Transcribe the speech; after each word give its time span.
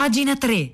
Pagina 0.00 0.32
3. 0.34 0.72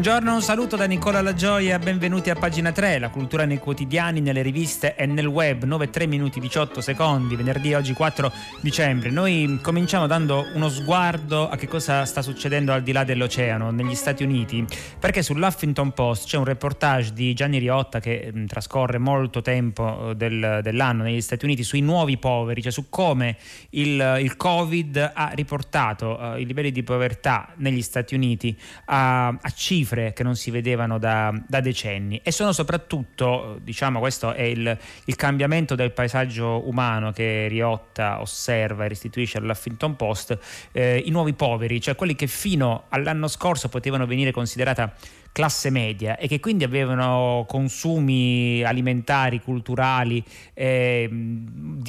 Buongiorno, 0.00 0.32
un 0.32 0.40
saluto 0.40 0.76
da 0.76 0.86
Nicola 0.86 1.20
La 1.20 1.34
Gioia, 1.34 1.78
benvenuti 1.78 2.30
a 2.30 2.34
pagina 2.34 2.72
3, 2.72 2.98
la 2.98 3.10
cultura 3.10 3.44
nei 3.44 3.58
quotidiani, 3.58 4.22
nelle 4.22 4.40
riviste 4.40 4.94
e 4.94 5.04
nel 5.04 5.26
web, 5.26 5.64
9 5.64 5.90
3 5.90 6.06
minuti 6.06 6.40
18 6.40 6.80
secondi, 6.80 7.36
venerdì 7.36 7.74
oggi 7.74 7.92
4 7.92 8.32
dicembre. 8.62 9.10
Noi 9.10 9.58
cominciamo 9.60 10.06
dando 10.06 10.46
uno 10.54 10.70
sguardo 10.70 11.50
a 11.50 11.56
che 11.56 11.68
cosa 11.68 12.06
sta 12.06 12.22
succedendo 12.22 12.72
al 12.72 12.82
di 12.82 12.92
là 12.92 13.04
dell'oceano, 13.04 13.70
negli 13.70 13.94
Stati 13.94 14.22
Uniti, 14.22 14.64
perché 14.98 15.22
sull'Huffington 15.22 15.92
Post 15.92 16.28
c'è 16.28 16.38
un 16.38 16.44
reportage 16.44 17.12
di 17.12 17.34
Gianni 17.34 17.58
Riotta 17.58 18.00
che 18.00 18.30
mh, 18.32 18.46
trascorre 18.46 18.96
molto 18.96 19.42
tempo 19.42 20.12
eh, 20.12 20.16
del, 20.16 20.60
dell'anno 20.62 21.02
negli 21.02 21.20
Stati 21.20 21.44
Uniti 21.44 21.62
sui 21.62 21.82
nuovi 21.82 22.16
poveri, 22.16 22.62
cioè 22.62 22.72
su 22.72 22.88
come 22.88 23.36
il, 23.70 24.16
il 24.18 24.34
Covid 24.38 25.10
ha 25.12 25.32
riportato 25.34 26.18
uh, 26.18 26.38
i 26.38 26.46
livelli 26.46 26.72
di 26.72 26.82
povertà 26.82 27.52
negli 27.56 27.82
Stati 27.82 28.14
Uniti 28.14 28.58
a, 28.86 29.26
a 29.26 29.50
cifre 29.50 29.89
cifre 29.90 30.12
che 30.12 30.22
non 30.22 30.36
si 30.36 30.50
vedevano 30.50 30.98
da, 30.98 31.32
da 31.46 31.60
decenni. 31.60 32.20
E 32.22 32.30
sono 32.30 32.52
soprattutto, 32.52 33.58
diciamo 33.62 33.98
questo 33.98 34.32
è 34.32 34.42
il, 34.42 34.78
il, 35.04 35.16
cambiamento 35.16 35.74
del 35.74 35.92
paesaggio 35.92 36.68
umano 36.68 37.12
che 37.12 37.48
Riotta 37.48 38.20
osserva 38.20 38.84
e 38.84 38.88
restituisce 38.88 39.38
all'Huffington 39.38 39.96
Post, 39.96 40.38
eh, 40.72 41.02
i 41.04 41.10
nuovi 41.10 41.32
poveri, 41.32 41.80
cioè 41.80 41.94
quelli 41.94 42.14
che 42.14 42.26
fino 42.26 42.84
all'anno 42.88 43.28
scorso 43.28 43.68
potevano 43.68 44.06
venire 44.06 44.30
considerata 44.30 44.92
classe 45.32 45.70
media 45.70 46.16
e 46.16 46.26
che 46.26 46.40
quindi 46.40 46.64
avevano 46.64 47.44
consumi 47.46 48.62
alimentari, 48.64 49.40
culturali 49.40 50.22
eh, 50.54 51.08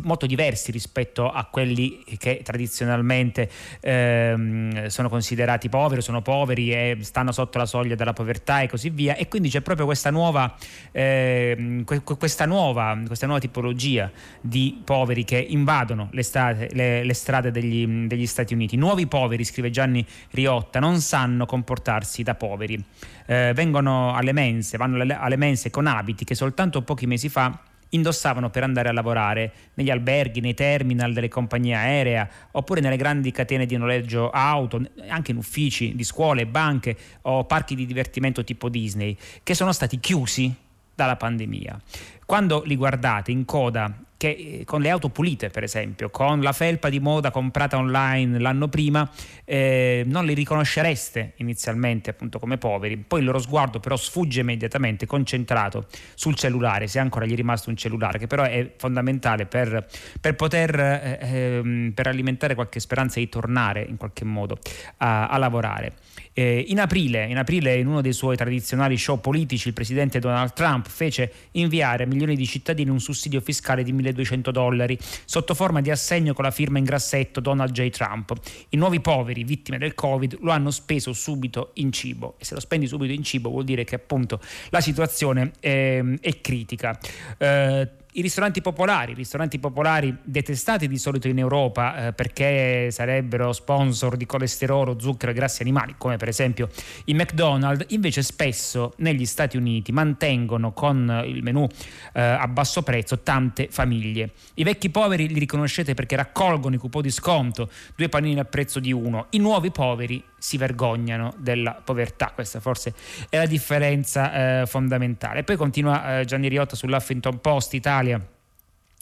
molto 0.03 0.25
diversi 0.25 0.72
rispetto 0.72 1.30
a 1.30 1.45
quelli 1.45 2.03
che 2.17 2.42
tradizionalmente 2.44 3.50
eh, 3.80 4.86
sono 4.88 5.09
considerati 5.09 5.69
poveri, 5.69 6.02
sono 6.02 6.22
poveri 6.22 6.72
e 6.72 6.97
stanno 7.02 7.31
sotto 7.31 7.58
la 7.58 7.66
soglia 7.66 7.95
della 7.95 8.14
povertà 8.14 8.62
e 8.62 8.67
così 8.67 8.89
via 8.89 9.16
e 9.16 9.28
quindi 9.28 9.50
c'è 9.50 9.62
proprio 9.62 9.86
questa 9.86 10.12
nuova, 10.12 10.56
eh, 10.92 11.84
questa 12.17 12.45
nuova, 12.45 12.97
questa 13.06 13.25
nuova 13.25 13.42
tipologia 13.42 14.12
di 14.39 14.81
poveri 14.84 15.23
che 15.23 15.38
invadono 15.38 16.09
le 16.12 16.23
strade, 16.23 16.69
le, 16.73 17.03
le 17.03 17.14
strade 17.14 17.52
degli, 17.52 17.86
degli 18.08 18.28
Stati 18.28 18.53
Uniti. 18.53 18.78
Nuovi 18.78 19.08
poveri, 19.08 19.44
scrive 19.44 19.69
Gianni 19.69 20.06
Riotta, 20.31 20.80
non 20.80 21.00
sanno 21.02 21.45
comportarsi 21.45 22.23
da 22.23 22.36
poveri 22.36 22.84
eh, 23.32 23.54
vengono 23.54 24.14
alle 24.14 24.34
mense, 24.34 24.76
vanno 24.76 25.02
alle 25.02 25.38
mense 25.38 25.70
con 25.70 25.88
abiti 25.88 26.26
che 26.26 26.36
soltanto 26.36 26.82
pochi 26.82 27.08
mesi 27.08 27.30
fa 27.30 27.58
indossavano 27.94 28.50
per 28.50 28.64
andare 28.64 28.90
a 28.90 28.92
lavorare 28.92 29.54
negli 29.76 29.90
alberghi, 29.90 30.42
nei 30.42 30.54
terminal 30.54 31.14
delle 31.14 31.30
compagnie 31.30 31.76
aeree 31.76 32.30
oppure 32.52 32.82
nelle 32.82 32.98
grandi 32.98 33.32
catene 33.32 33.66
di 33.66 33.78
noleggio 33.78 34.30
auto, 34.32 34.82
anche 35.08 35.32
in 35.32 35.38
uffici 35.38 35.96
di 35.96 36.04
scuole, 36.04 36.46
banche 36.46 36.98
o 37.22 37.46
parchi 37.46 37.74
di 37.74 37.86
divertimento 37.86 38.44
tipo 38.44 38.68
Disney, 38.68 39.18
che 39.44 39.54
sono 39.54 39.72
stati 39.72 40.02
chiusi 40.02 40.54
dalla 40.94 41.16
pandemia. 41.16 41.80
Quando 42.26 42.64
li 42.66 42.76
guardate 42.76 43.32
in 43.32 43.46
coda 43.46 43.94
che 44.22 44.59
eh, 44.59 44.66
con 44.66 44.81
le 44.81 44.91
auto 44.91 45.09
pulite, 45.09 45.50
per 45.50 45.64
esempio, 45.64 46.11
con 46.11 46.41
la 46.41 46.52
felpa 46.52 46.89
di 46.89 47.00
moda 47.00 47.31
comprata 47.31 47.77
online 47.77 48.38
l'anno 48.38 48.67
prima, 48.67 49.09
eh, 49.45 50.03
non 50.05 50.25
li 50.25 50.36
riconoscereste 50.36 51.33
inizialmente 51.38 52.11
appunto 52.11 52.38
come 52.38 52.59
poveri. 52.59 52.97
Poi 52.97 53.22
il 53.22 53.25
loro 53.25 53.39
sguardo 53.39 53.80
però 53.80 53.95
sfugge 53.95 54.41
immediatamente, 54.41 55.08
concentrato 55.08 55.88
sul 56.13 56.36
cellulare, 56.36 56.86
se 56.86 57.00
ancora 57.00 57.25
gli 57.25 57.31
è 57.31 57.36
rimasto 57.36 57.72
un 57.72 57.78
cellulare, 57.78 58.19
che 58.19 58.28
però 58.28 58.44
è 58.44 58.73
fondamentale 58.78 59.47
per, 59.47 59.88
per 60.19 60.35
poter 60.35 60.80
eh, 60.80 61.17
ehm, 61.19 61.91
per 61.96 62.06
alimentare 62.06 62.53
qualche 62.53 62.79
speranza 62.79 63.19
di 63.19 63.28
tornare 63.28 63.81
in 63.81 63.97
qualche 63.97 64.23
modo 64.23 64.59
a, 64.97 65.29
a 65.29 65.38
lavorare. 65.40 65.94
Eh, 66.34 66.63
in, 66.67 66.79
aprile, 66.79 67.25
in, 67.25 67.38
aprile, 67.38 67.75
in 67.75 67.88
uno 67.88 68.00
dei 68.00 68.13
suoi 68.13 68.38
tradizionali 68.38 68.97
show 68.97 69.19
politici, 69.19 69.67
il 69.67 69.73
presidente 69.73 70.19
Donald 70.19 70.53
Trump 70.53 70.88
fece 70.88 71.31
inviare 71.51 72.03
a 72.03 72.07
milioni 72.07 72.38
di 72.38 72.46
cittadini 72.46 72.90
un 72.90 73.01
sussidio 73.01 73.41
fiscale 73.41 73.84
di 73.84 73.91
1200 74.11 74.51
dollari 74.51 74.97
sotto 75.25 75.53
forma 75.53 75.81
di 75.81 75.89
assegno 75.89 76.33
con 76.33 76.44
la 76.44 76.51
firma 76.51 76.77
in 76.77 76.83
grassetto 76.83 77.39
Donald 77.39 77.72
J. 77.72 77.89
Trump. 77.89 78.33
I 78.69 78.77
nuovi 78.77 78.99
poveri, 78.99 79.44
vittime 79.44 79.77
del 79.77 79.94
Covid, 79.94 80.38
lo 80.41 80.51
hanno 80.51 80.72
speso 80.72 81.13
subito 81.13 81.72
in 81.75 81.91
cibo 81.91 82.35
e 82.38 82.45
se 82.45 82.53
lo 82.53 82.59
spendi 82.59 82.88
subito 82.88 83.13
in 83.13 83.23
cibo 83.23 83.49
vuol 83.49 83.63
dire 83.63 83.83
che 83.83 83.95
appunto 83.95 84.39
la 84.69 84.81
situazione 84.81 85.51
è, 85.59 86.03
è 86.19 86.41
critica. 86.41 86.97
Eh, 87.38 87.89
i 88.13 88.22
ristoranti 88.22 88.61
popolari, 88.61 89.13
ristoranti 89.13 89.59
popolari 89.59 90.16
detestati 90.23 90.88
di 90.88 90.97
solito 90.97 91.27
in 91.27 91.39
Europa 91.39 92.07
eh, 92.07 92.13
perché 92.13 92.89
sarebbero 92.91 93.53
sponsor 93.53 94.17
di 94.17 94.25
colesterolo, 94.25 94.99
zucchero 94.99 95.31
e 95.31 95.35
grassi 95.35 95.61
animali, 95.61 95.95
come 95.97 96.17
per 96.17 96.27
esempio 96.27 96.69
i 97.05 97.13
McDonald's, 97.13 97.85
invece 97.89 98.22
spesso 98.23 98.94
negli 98.97 99.25
Stati 99.25 99.55
Uniti 99.57 99.91
mantengono 99.91 100.73
con 100.73 101.23
il 101.25 101.41
menù 101.44 101.67
eh, 102.13 102.22
a 102.22 102.47
basso 102.47 102.81
prezzo 102.83 103.19
tante 103.19 103.67
famiglie. 103.69 104.31
I 104.55 104.63
vecchi 104.63 104.89
poveri 104.89 105.28
li 105.28 105.39
riconoscete 105.39 105.93
perché 105.93 106.16
raccolgono 106.16 106.75
i 106.75 106.78
coupon 106.78 107.01
di 107.01 107.11
sconto, 107.11 107.69
due 107.95 108.09
panini 108.09 108.39
al 108.39 108.47
prezzo 108.47 108.79
di 108.79 108.91
uno. 108.91 109.28
I 109.29 109.38
nuovi 109.38 109.72
poveri 109.72 110.23
si 110.41 110.57
vergognano 110.57 111.34
della 111.38 111.79
povertà. 111.84 112.31
Questa 112.34 112.59
forse 112.59 112.96
è 113.29 113.38
la 113.38 113.46
differenza 113.46 114.62
eh, 114.62 114.66
fondamentale. 114.66 115.44
Poi 115.44 115.56
continua 115.56 116.19
eh, 116.19 116.25
Gianni 116.25 116.47
Riotta 116.47 116.75
sull'Huffington 116.75 117.40
Post 117.40 117.75
Italia 117.75 118.19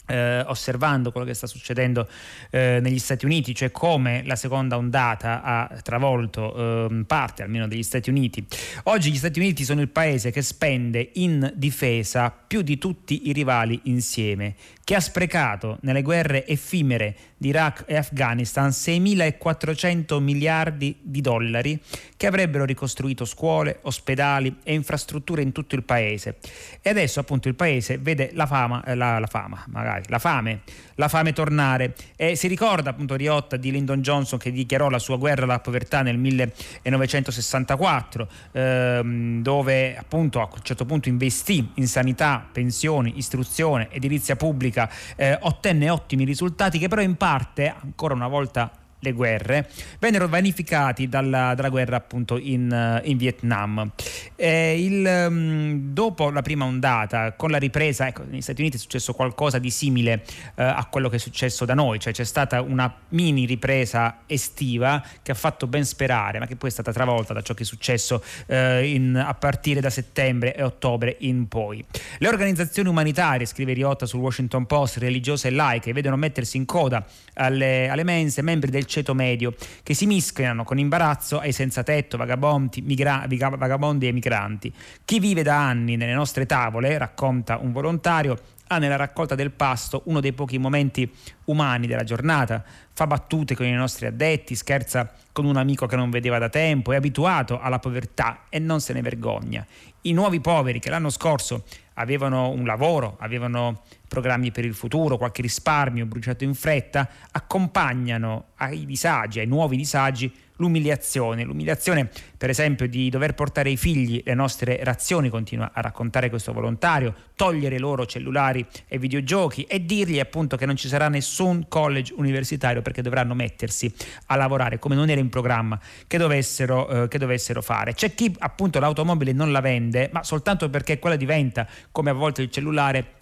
eh, 0.09 0.43
osservando 0.47 1.11
quello 1.11 1.25
che 1.25 1.33
sta 1.33 1.47
succedendo 1.47 2.07
eh, 2.49 2.79
negli 2.81 2.99
Stati 2.99 3.25
Uniti, 3.25 3.53
cioè 3.53 3.71
come 3.71 4.23
la 4.25 4.35
seconda 4.35 4.75
ondata 4.77 5.41
ha 5.43 5.79
travolto 5.83 6.89
eh, 6.89 7.03
parte 7.05 7.43
almeno 7.43 7.67
degli 7.67 7.83
Stati 7.83 8.09
Uniti. 8.09 8.45
Oggi 8.83 9.11
gli 9.11 9.17
Stati 9.17 9.39
Uniti 9.39 9.63
sono 9.63 9.81
il 9.81 9.89
paese 9.89 10.31
che 10.31 10.41
spende 10.41 11.11
in 11.13 11.51
difesa 11.55 12.31
più 12.31 12.61
di 12.61 12.77
tutti 12.77 13.29
i 13.29 13.33
rivali 13.33 13.79
insieme, 13.83 14.55
che 14.83 14.95
ha 14.95 14.99
sprecato 14.99 15.77
nelle 15.81 16.01
guerre 16.01 16.47
effimere 16.47 17.15
di 17.37 17.49
Iraq 17.49 17.83
e 17.85 17.95
Afghanistan 17.95 18.69
6.400 18.69 20.19
miliardi 20.19 20.97
di 21.01 21.21
dollari 21.21 21.79
che 22.17 22.27
avrebbero 22.27 22.65
ricostruito 22.65 23.23
scuole, 23.23 23.79
ospedali 23.83 24.57
e 24.63 24.73
infrastrutture 24.73 25.41
in 25.41 25.51
tutto 25.51 25.75
il 25.75 25.83
paese. 25.83 26.37
E 26.81 26.89
adesso 26.89 27.19
appunto 27.19 27.47
il 27.47 27.55
paese 27.55 27.97
vede 27.97 28.31
la 28.33 28.45
fama, 28.45 28.83
eh, 28.83 28.95
la, 28.95 29.19
la 29.19 29.27
fama 29.27 29.63
magari 29.67 29.98
alimentari, 29.99 30.05
la 30.07 30.19
fame, 30.19 30.61
la 30.95 31.07
fame 31.07 31.33
tornare. 31.33 31.93
E 32.15 32.35
si 32.35 32.47
ricorda 32.47 32.91
appunto 32.91 33.15
Riotta 33.15 33.57
di 33.57 33.71
Lyndon 33.71 34.01
Johnson 34.01 34.39
che 34.39 34.51
dichiarò 34.51 34.89
la 34.89 34.99
sua 34.99 35.17
guerra 35.17 35.43
alla 35.43 35.59
povertà 35.59 36.01
nel 36.01 36.17
1964, 36.17 38.27
ehm, 38.51 39.41
dove 39.41 39.97
appunto 39.97 40.41
a 40.41 40.49
un 40.51 40.61
certo 40.61 40.85
punto 40.85 41.09
investì 41.09 41.71
in 41.75 41.87
sanità, 41.87 42.47
pensioni, 42.51 43.17
istruzione, 43.17 43.89
edilizia 43.91 44.35
pubblica, 44.35 44.89
eh, 45.15 45.37
ottenne 45.41 45.89
ottimi 45.89 46.23
risultati 46.23 46.79
che 46.79 46.87
però 46.87 47.01
in 47.01 47.15
parte, 47.15 47.73
ancora 47.81 48.13
una 48.13 48.27
volta 48.27 48.71
le 48.99 49.11
guerre, 49.11 49.69
vennero 49.99 50.27
vanificati 50.27 51.07
dalla, 51.07 51.53
dalla 51.55 51.69
guerra 51.69 51.97
appunto 51.97 52.37
in, 52.37 53.01
in 53.03 53.17
Vietnam. 53.17 53.91
Il, 54.35 55.25
um, 55.27 55.93
dopo 55.93 56.29
la 56.29 56.41
prima 56.41 56.65
ondata, 56.65 57.33
con 57.33 57.49
la 57.49 57.57
ripresa, 57.57 58.07
ecco, 58.07 58.23
negli 58.29 58.41
Stati 58.41 58.61
Uniti 58.61 58.77
è 58.77 58.79
successo 58.79 59.13
qualcosa 59.13 59.59
di 59.59 59.69
simile 59.69 60.23
eh, 60.55 60.63
a 60.63 60.85
quello 60.89 61.09
che 61.09 61.17
è 61.17 61.19
successo 61.19 61.65
da 61.65 61.73
noi, 61.73 61.99
cioè 61.99 62.13
c'è 62.13 62.23
stata 62.23 62.61
una 62.61 62.93
mini 63.09 63.45
ripresa 63.45 64.19
estiva 64.25 65.03
che 65.21 65.31
ha 65.31 65.35
fatto 65.35 65.67
ben 65.67 65.85
sperare, 65.85 66.39
ma 66.39 66.45
che 66.45 66.55
poi 66.55 66.69
è 66.69 66.71
stata 66.71 66.91
travolta 66.91 67.33
da 67.33 67.41
ciò 67.41 67.53
che 67.53 67.63
è 67.63 67.65
successo 67.65 68.23
eh, 68.47 68.87
in, 68.93 69.15
a 69.15 69.33
partire 69.33 69.81
da 69.81 69.89
settembre 69.89 70.55
e 70.55 70.63
ottobre 70.63 71.15
in 71.19 71.47
poi. 71.47 71.83
Le 72.17 72.27
organizzazioni 72.27 72.89
umanitarie, 72.89 73.45
scrive 73.45 73.73
Riotta 73.73 74.05
sul 74.05 74.19
Washington 74.19 74.65
Post, 74.65 74.97
religiose 74.97 75.47
e 75.47 75.51
laiche, 75.51 75.93
vedono 75.93 76.15
mettersi 76.15 76.57
in 76.57 76.65
coda 76.65 77.05
alle, 77.35 77.89
alle 77.89 78.03
mense 78.03 78.41
membri 78.41 78.71
del 78.71 78.85
ceto 78.89 79.13
medio 79.13 79.53
che 79.83 79.93
si 79.93 80.05
mischiano 80.05 80.63
con 80.63 80.77
imbarazzo 80.77 81.39
ai 81.39 81.53
senza 81.53 81.83
tetto, 81.83 82.17
vagabondi, 82.17 82.81
migra- 82.81 83.25
vagabondi 83.27 84.07
e 84.07 84.11
migranti. 84.11 84.73
Chi 85.05 85.19
vive 85.19 85.43
da 85.43 85.57
anni 85.57 85.95
nelle 85.95 86.13
nostre 86.13 86.45
tavole, 86.45 86.97
racconta 86.97 87.57
un 87.57 87.71
volontario, 87.71 88.37
ha 88.71 88.77
nella 88.77 88.95
raccolta 88.95 89.35
del 89.35 89.51
pasto 89.51 90.03
uno 90.05 90.19
dei 90.19 90.33
pochi 90.33 90.57
momenti 90.57 91.11
umani 91.45 91.87
della 91.87 92.03
giornata, 92.03 92.63
fa 92.93 93.07
battute 93.07 93.55
con 93.55 93.65
i 93.65 93.73
nostri 93.73 94.05
addetti, 94.05 94.55
scherza 94.55 95.11
con 95.31 95.45
un 95.45 95.57
amico 95.57 95.87
che 95.87 95.95
non 95.95 96.09
vedeva 96.09 96.37
da 96.37 96.49
tempo, 96.49 96.91
è 96.91 96.95
abituato 96.95 97.59
alla 97.59 97.79
povertà 97.79 98.41
e 98.49 98.59
non 98.59 98.79
se 98.79 98.93
ne 98.93 99.01
vergogna. 99.01 99.65
I 100.01 100.13
nuovi 100.13 100.39
poveri 100.39 100.79
che 100.79 100.89
l'anno 100.89 101.09
scorso 101.09 101.63
avevano 101.95 102.49
un 102.49 102.63
lavoro, 102.63 103.17
avevano 103.19 103.81
programmi 104.07 104.51
per 104.51 104.65
il 104.65 104.73
futuro, 104.73 105.17
qualche 105.17 105.41
risparmio 105.41 106.05
bruciato 106.05 106.43
in 106.43 106.53
fretta, 106.53 107.09
accompagnano 107.31 108.49
ai 108.57 108.85
disagi, 108.85 109.39
ai 109.39 109.47
nuovi 109.47 109.77
disagi, 109.77 110.31
l'umiliazione, 110.57 111.43
l'umiliazione 111.43 112.09
per 112.39 112.49
esempio 112.49 112.87
di 112.87 113.09
dover 113.09 113.33
portare 113.33 113.67
ai 113.67 113.75
figli 113.75 114.21
le 114.23 114.33
nostre 114.33 114.79
razioni, 114.81 115.27
continua 115.27 115.71
a 115.73 115.81
raccontare 115.81 116.29
questo 116.29 116.53
volontario, 116.53 117.13
togliere 117.35 117.77
loro 117.77 118.05
cellulari 118.05 118.65
e 118.87 118.97
videogiochi 118.97 119.63
e 119.63 119.85
dirgli 119.85 120.21
appunto 120.21 120.55
che 120.55 120.65
non 120.65 120.77
ci 120.77 120.87
sarà 120.87 121.09
nessun 121.09 121.65
college 121.67 122.13
universitario 122.15 122.81
perché 122.81 123.01
dovranno 123.01 123.33
mettersi 123.33 123.93
a 124.27 124.37
lavorare 124.37 124.79
come 124.79 124.95
non 124.95 125.09
era 125.09 125.19
in 125.19 125.27
programma 125.27 125.77
che 126.07 126.17
dovessero, 126.17 127.03
eh, 127.03 127.07
che 127.09 127.17
dovessero 127.17 127.61
fare. 127.61 127.93
C'è 127.93 128.15
chi 128.15 128.33
appunto 128.39 128.79
l'automobile 128.79 129.33
non 129.33 129.51
la 129.51 129.59
vende, 129.59 130.09
ma 130.13 130.23
soltanto 130.23 130.69
perché 130.69 130.97
quella 130.97 131.17
diventa, 131.17 131.67
come 131.91 132.09
a 132.09 132.13
volte 132.13 132.43
il 132.43 132.49
cellulare, 132.49 133.15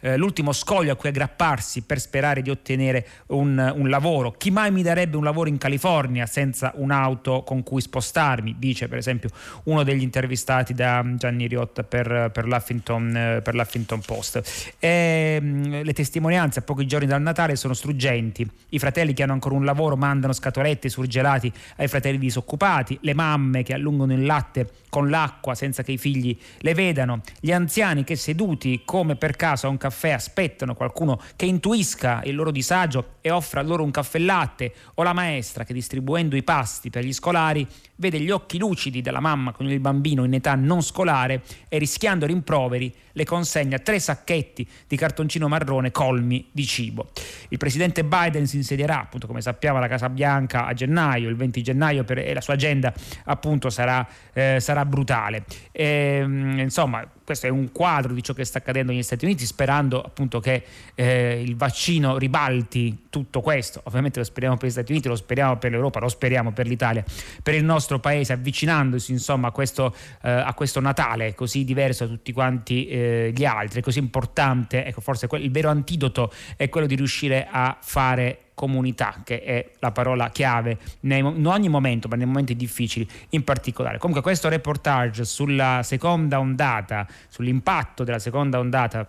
eh, 0.00 0.16
l'ultimo 0.16 0.52
scoglio 0.52 0.92
a 0.92 0.96
cui 0.96 1.10
aggrapparsi 1.10 1.82
per 1.82 2.00
sperare 2.00 2.40
di 2.40 2.48
ottenere 2.48 3.06
un, 3.26 3.74
un, 3.76 3.88
lavoro. 3.88 4.32
Chi 4.32 4.50
mai 4.50 4.72
mi 4.72 4.82
darebbe 4.82 5.16
un 5.16 5.24
lavoro 5.24 5.48
in 5.48 5.58
California 5.58 6.24
senza 6.26 6.72
un'auto 6.76 7.42
con 7.42 7.62
cui 7.62 7.80
spostarmi? 7.80 8.28
Dice 8.38 8.88
per 8.88 8.98
esempio 8.98 9.30
uno 9.64 9.82
degli 9.82 10.02
intervistati 10.02 10.74
da 10.74 11.04
Gianni 11.16 11.46
Riotta 11.46 11.82
per, 11.82 12.30
per, 12.32 12.46
l'Huffington, 12.46 13.16
eh, 13.16 13.40
per 13.42 13.54
l'Huffington, 13.54 14.00
Post. 14.00 14.74
E, 14.78 15.38
ehm, 15.40 15.82
le 15.82 15.92
testimonianze 15.92 16.60
a 16.60 16.62
pochi 16.62 16.86
giorni 16.86 17.06
dal 17.06 17.22
Natale 17.22 17.56
sono 17.56 17.74
struggenti. 17.74 18.48
I 18.70 18.78
fratelli 18.78 19.12
che 19.12 19.22
hanno 19.22 19.32
ancora 19.32 19.54
un 19.54 19.64
lavoro 19.64 19.96
mandano 19.96 20.32
scatolette 20.32 20.88
surgelati 20.88 21.52
ai 21.76 21.88
fratelli 21.88 22.18
disoccupati, 22.18 22.98
le 23.02 23.14
mamme 23.14 23.62
che 23.62 23.74
allungano 23.74 24.12
il 24.12 24.24
latte 24.24 24.68
con 24.90 25.08
l'acqua 25.08 25.54
senza 25.54 25.82
che 25.82 25.92
i 25.92 25.98
figli 25.98 26.36
le 26.58 26.74
vedano, 26.74 27.20
gli 27.40 27.52
anziani 27.52 28.04
che 28.04 28.16
seduti 28.16 28.82
come 28.84 29.16
per 29.16 29.36
caso 29.36 29.66
a 29.66 29.70
un 29.70 29.78
caffè 29.78 30.10
aspettano 30.10 30.74
qualcuno 30.74 31.20
che 31.36 31.46
intuisca 31.46 32.20
il 32.24 32.34
loro 32.34 32.50
disagio 32.50 33.14
e 33.20 33.30
offra 33.30 33.62
loro 33.62 33.84
un 33.84 33.90
caffè 33.90 34.18
latte 34.18 34.74
o 34.94 35.02
la 35.02 35.12
maestra 35.12 35.64
che 35.64 35.72
distribuendo 35.72 36.36
i 36.36 36.42
pasti 36.42 36.90
per 36.90 37.04
gli 37.04 37.12
scolari 37.12 37.66
vede 37.96 38.18
gli 38.24 38.30
occhi 38.30 38.58
lucidi 38.58 39.00
della 39.00 39.20
mamma 39.20 39.52
con 39.52 39.68
il 39.68 39.80
bambino 39.80 40.24
in 40.24 40.34
età 40.34 40.54
non 40.54 40.82
scolare 40.82 41.42
e 41.68 41.78
rischiando 41.78 42.26
rimproveri 42.26 42.92
le 43.12 43.24
consegna 43.24 43.78
tre 43.78 43.98
sacchetti 43.98 44.66
di 44.86 44.96
cartoncino 44.96 45.48
marrone 45.48 45.90
colmi 45.90 46.48
di 46.50 46.64
cibo. 46.66 47.10
Il 47.48 47.58
presidente 47.58 48.04
Biden 48.04 48.46
si 48.46 48.56
insedierà, 48.56 49.00
appunto 49.00 49.26
come 49.26 49.40
sappiamo, 49.40 49.78
alla 49.78 49.88
Casa 49.88 50.08
Bianca 50.08 50.66
a 50.66 50.72
gennaio, 50.72 51.28
il 51.28 51.36
20 51.36 51.62
gennaio, 51.62 52.04
per, 52.04 52.18
e 52.18 52.34
la 52.34 52.40
sua 52.40 52.54
agenda 52.54 52.92
appunto 53.24 53.70
sarà, 53.70 54.06
eh, 54.32 54.58
sarà 54.60 54.84
brutale. 54.84 55.44
E, 55.72 55.84
ehm, 55.84 56.58
insomma, 56.58 57.06
questo 57.30 57.46
è 57.46 57.50
un 57.50 57.70
quadro 57.70 58.12
di 58.12 58.24
ciò 58.24 58.32
che 58.32 58.44
sta 58.44 58.58
accadendo 58.58 58.90
negli 58.90 59.04
Stati 59.04 59.24
Uniti, 59.24 59.46
sperando 59.46 60.02
appunto 60.02 60.40
che 60.40 60.64
eh, 60.96 61.40
il 61.40 61.54
vaccino 61.54 62.18
ribalti 62.18 63.06
tutto 63.08 63.40
questo. 63.40 63.80
Ovviamente 63.84 64.18
lo 64.18 64.24
speriamo 64.24 64.56
per 64.56 64.66
gli 64.66 64.72
Stati 64.72 64.90
Uniti, 64.90 65.06
lo 65.06 65.14
speriamo 65.14 65.56
per 65.56 65.70
l'Europa, 65.70 66.00
lo 66.00 66.08
speriamo 66.08 66.50
per 66.50 66.66
l'Italia, 66.66 67.04
per 67.40 67.54
il 67.54 67.62
nostro 67.62 68.00
paese, 68.00 68.32
avvicinandosi 68.32 69.12
insomma 69.12 69.46
a 69.46 69.50
questo, 69.52 69.94
eh, 70.22 70.28
a 70.28 70.52
questo 70.54 70.80
Natale 70.80 71.36
così 71.36 71.62
diverso 71.62 72.04
da 72.04 72.10
tutti 72.14 72.32
quanti 72.32 72.88
eh, 72.88 73.32
gli 73.32 73.44
altri, 73.44 73.80
così 73.80 74.00
importante. 74.00 74.84
Ecco, 74.84 75.00
forse 75.00 75.28
il 75.30 75.52
vero 75.52 75.68
antidoto 75.68 76.32
è 76.56 76.68
quello 76.68 76.88
di 76.88 76.96
riuscire 76.96 77.46
a 77.48 77.78
fare 77.80 78.49
comunità, 78.60 79.22
che 79.24 79.42
è 79.42 79.70
la 79.78 79.90
parola 79.90 80.28
chiave 80.28 80.76
in 81.00 81.46
ogni 81.46 81.70
momento, 81.70 82.08
ma 82.08 82.16
nei 82.16 82.26
momenti 82.26 82.54
difficili 82.54 83.08
in 83.30 83.42
particolare. 83.42 83.96
Comunque 83.96 84.20
questo 84.20 84.50
reportage 84.50 85.24
sulla 85.24 85.80
seconda 85.82 86.38
ondata, 86.38 87.06
sull'impatto 87.30 88.04
della 88.04 88.18
seconda 88.18 88.58
ondata 88.58 89.08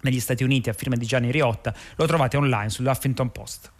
negli 0.00 0.18
Stati 0.18 0.42
Uniti 0.42 0.70
a 0.70 0.72
firma 0.72 0.96
di 0.96 1.06
Gianni 1.06 1.30
Riotta, 1.30 1.72
lo 1.94 2.06
trovate 2.06 2.36
online 2.36 2.68
sull'Huffington 2.68 3.30
Post. 3.30 3.70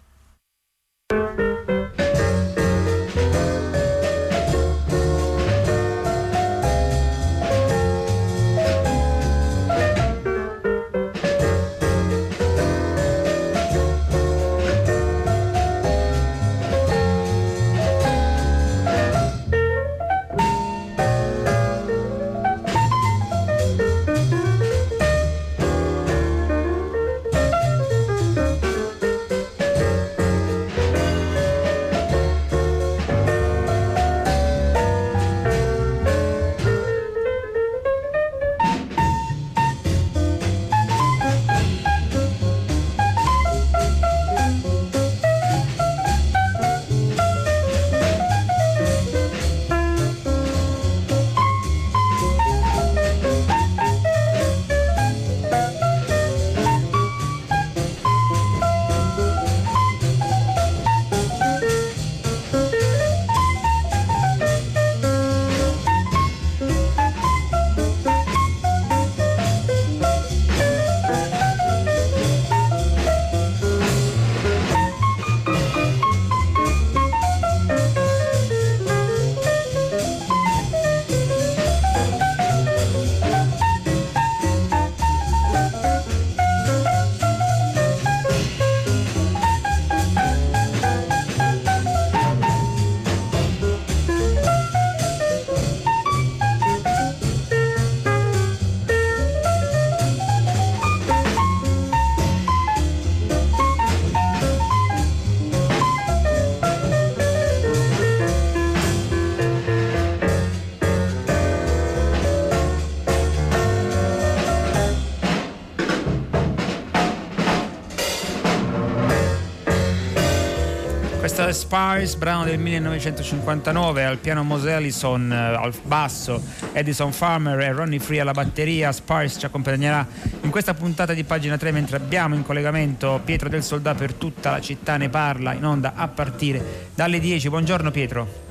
Spice, 121.65 122.17
brano 122.17 122.43
del 122.43 122.59
1959, 122.59 124.05
al 124.05 124.19
piano 124.19 124.43
Mose 124.43 124.69
Ellison, 124.69 125.31
eh, 125.31 125.35
al 125.35 125.73
basso 125.81 126.39
Edison 126.73 127.11
Farmer 127.11 127.59
e 127.59 127.71
Ronnie 127.71 127.97
Free 127.97 128.19
alla 128.19 128.33
batteria. 128.33 128.91
Spice 128.91 129.39
ci 129.39 129.45
accompagnerà 129.47 130.05
in 130.41 130.51
questa 130.51 130.75
puntata 130.75 131.13
di 131.13 131.23
pagina 131.23 131.57
3 131.57 131.71
mentre 131.71 131.97
abbiamo 131.97 132.35
in 132.35 132.43
collegamento 132.43 133.19
Pietro 133.25 133.49
del 133.49 133.63
Soldato 133.63 133.97
per 133.97 134.13
tutta 134.13 134.51
la 134.51 134.61
città 134.61 134.97
ne 134.97 135.09
parla 135.09 135.53
in 135.53 135.65
onda 135.65 135.93
a 135.95 136.07
partire 136.07 136.89
dalle 136.93 137.19
10. 137.19 137.49
Buongiorno 137.49 137.89
Pietro. 137.89 138.44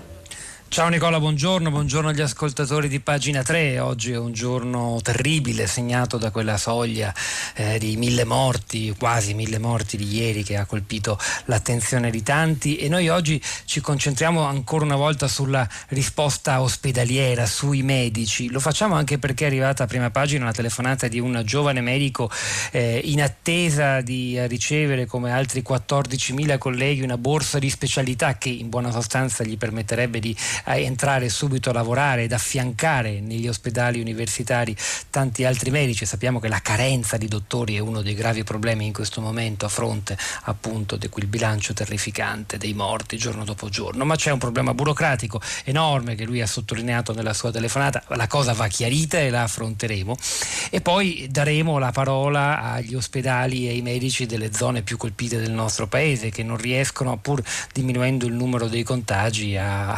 Ciao 0.75 0.89
Nicola, 0.89 1.21
buongiorno, 1.21 1.71
buongiorno 1.71 2.09
agli 2.09 2.21
ascoltatori 2.21 2.89
di 2.89 2.99
pagina 2.99 3.45
3. 3.45 3.79
Oggi 3.79 4.11
è 4.11 4.19
un 4.19 4.33
giorno 4.33 4.99
terribile 5.05 5.69
segnato 5.69 6.19
da 6.19 6.33
quella 6.33 6.57
soglia 6.57 7.15
eh, 7.55 7.79
di 7.79 7.97
mille 7.97 8.25
morti, 8.25 8.93
quasi 8.99 9.35
mille 9.35 9.61
morti 9.61 9.97
di 9.97 10.13
ieri 10.17 10.43
che 10.43 10.57
ha 10.57 10.67
colpito 10.67 11.17
l'attenzione 11.45 12.11
di 12.11 12.25
tanti 12.25 12.75
e 12.75 12.89
noi 12.89 13.09
oggi 13.09 13.41
ci 13.67 13.81
concentriamo 13.81 14.43
ancora 14.43 14.85
una 14.85 14.97
volta 14.97 15.29
sulla 15.29 15.65
risposta 15.91 16.61
ospedaliera, 16.61 17.47
sui 17.47 17.85
medici. 17.85 18.51
Lo 18.51 18.59
facciamo 18.59 18.97
anche 18.97 19.17
perché 19.21 19.45
è 19.45 19.47
arrivata 19.47 19.85
a 19.85 19.87
prima 19.87 20.11
pagina 20.11 20.43
una 20.43 20.53
telefonata 20.53 21.07
di 21.07 21.21
un 21.21 21.41
giovane 21.45 21.83
medico 21.83 22.29
eh, 22.73 23.01
in 23.05 23.23
attesa 23.23 24.01
di 24.01 24.45
ricevere 24.49 25.07
come 25.07 25.31
altri 25.31 25.63
14.000 25.65 26.59
colleghi 26.59 27.03
una 27.03 27.17
borsa 27.17 27.61
di 27.61 27.71
specialità 27.71 28.37
che 28.39 28.49
in 28.49 28.69
buona 28.71 28.91
sostanza 28.91 29.45
gli 29.45 29.57
permetterebbe 29.57 30.19
di 30.19 30.37
entrare 30.65 31.29
subito 31.29 31.71
a 31.71 31.73
lavorare 31.73 32.25
ed 32.25 32.33
affiancare 32.33 33.21
negli 33.21 33.49
ospedali 33.49 34.01
universitari 34.01 34.77
tanti 35.11 35.45
altri 35.45 35.71
medici. 35.71 36.07
Sappiamo 36.07 36.41
che 36.41 36.49
la 36.49 36.61
carenza 36.61 37.17
di 37.17 37.29
dottori 37.29 37.77
è 37.77 37.81
uno 37.81 38.03
dei 38.03 38.15
gravi 38.15 38.45
problemi 38.45 38.87
in 38.87 38.93
questo 38.93 39.21
momento 39.21 39.67
a 39.67 39.69
fronte 39.69 40.17
appunto 40.43 40.97
di 40.97 41.09
quel 41.09 41.27
bilancio 41.27 41.73
terrificante 41.75 42.59
dei 42.59 42.75
morti 42.75 43.17
giorno 43.17 43.45
dopo 43.45 43.69
giorno, 43.69 44.05
ma 44.05 44.17
c'è 44.17 44.31
un 44.31 44.39
problema 44.39 44.75
burocratico 44.75 45.41
enorme 45.65 46.15
che 46.15 46.25
lui 46.25 46.41
ha 46.41 46.47
sottolineato 46.47 47.13
nella 47.13 47.35
sua 47.35 47.51
telefonata, 47.51 48.03
la 48.09 48.27
cosa 48.27 48.53
va 48.53 48.67
chiarita 48.69 49.19
e 49.19 49.31
la 49.31 49.43
affronteremo. 49.43 50.17
E 50.71 50.81
poi 50.81 51.27
daremo 51.31 51.79
la 51.79 51.93
parola 51.93 52.61
agli 52.63 52.95
ospedali 52.95 53.67
e 53.67 53.71
ai 53.71 53.83
medici 53.83 54.27
delle 54.27 54.53
zone 54.53 54.83
più 54.83 54.97
colpite 54.97 55.41
del 55.41 55.53
nostro 55.53 55.87
paese 55.87 56.31
che 56.31 56.43
non 56.43 56.57
riescono, 56.57 57.17
pur 57.17 57.43
diminuendo 57.73 58.27
il 58.27 58.35
numero 58.35 58.69
dei 58.69 58.83
contagi, 58.83 59.57
a, 59.57 59.97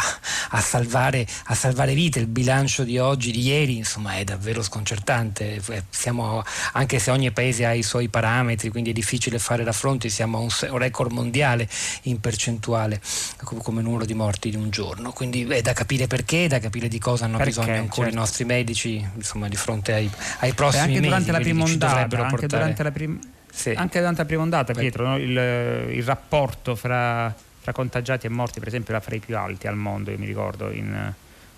a, 0.50 0.60
salvare, 0.60 1.26
a 1.46 1.54
salvare, 1.54 1.94
vite. 1.94 2.18
Il 2.18 2.26
bilancio 2.26 2.84
di 2.84 2.98
oggi, 2.98 3.30
di 3.30 3.40
ieri, 3.40 3.76
insomma, 3.76 4.14
è 4.14 4.24
davvero 4.24 4.62
sconcertante. 4.62 5.60
Eh, 5.68 5.82
siamo, 5.88 6.42
anche 6.72 6.98
se 6.98 7.10
ogni 7.10 7.30
paese 7.30 7.64
ha 7.64 7.72
i 7.72 7.82
suoi 7.82 8.08
parametri, 8.08 8.68
quindi 8.70 8.90
è 8.90 8.92
difficile 8.92 9.38
fare 9.38 9.64
raffronti, 9.64 10.08
siamo 10.08 10.38
a 10.38 10.40
un 10.40 10.78
record 10.78 11.12
mondiale 11.12 11.68
in 12.02 12.20
percentuale 12.20 13.00
come 13.42 13.82
numero 13.82 14.04
di 14.04 14.14
morti 14.14 14.50
di 14.50 14.56
un 14.56 14.70
giorno. 14.70 15.12
Quindi 15.12 15.44
è 15.44 15.62
da 15.62 15.72
capire 15.72 16.06
perché, 16.06 16.48
da 16.48 16.58
capire 16.58 16.88
di 16.88 16.98
cosa 16.98 17.24
hanno 17.24 17.38
perché, 17.38 17.60
bisogno 17.60 17.78
ancora 17.78 18.06
certo. 18.06 18.12
i 18.12 18.14
nostri 18.14 18.44
medici, 18.44 19.08
insomma, 19.14 19.48
di 19.48 19.56
fronte 19.56 19.92
ai, 19.92 20.10
ai 20.40 20.52
prossimi 20.52 20.82
anche 20.82 20.94
mesi. 20.94 21.06
Durante 21.06 21.32
la 21.32 21.38
prima 21.38 21.64
ondata, 21.64 22.18
anche 22.26 22.46
durante 22.46 22.82
la 22.82 22.90
prima 22.90 23.18
sì. 23.56 23.70
Anche 23.70 23.98
durante 24.00 24.20
la 24.20 24.26
prima 24.26 24.42
ondata, 24.42 24.74
Pietro, 24.74 25.06
no? 25.06 25.16
il, 25.16 25.30
il, 25.30 26.02
rapporto 26.02 26.76
fra, 26.76 27.34
fra, 27.66 27.72
contagiati 27.72 28.26
e 28.26 28.28
morti, 28.28 28.60
per 28.60 28.68
esempio, 28.68 28.94
era 28.94 29.02
fra 29.02 29.16
i 29.16 29.18
più 29.18 29.36
alti 29.36 29.66
al 29.66 29.76
mondo, 29.76 30.12
io 30.12 30.18
mi 30.18 30.26
ricordo, 30.26 30.70
in, 30.70 31.12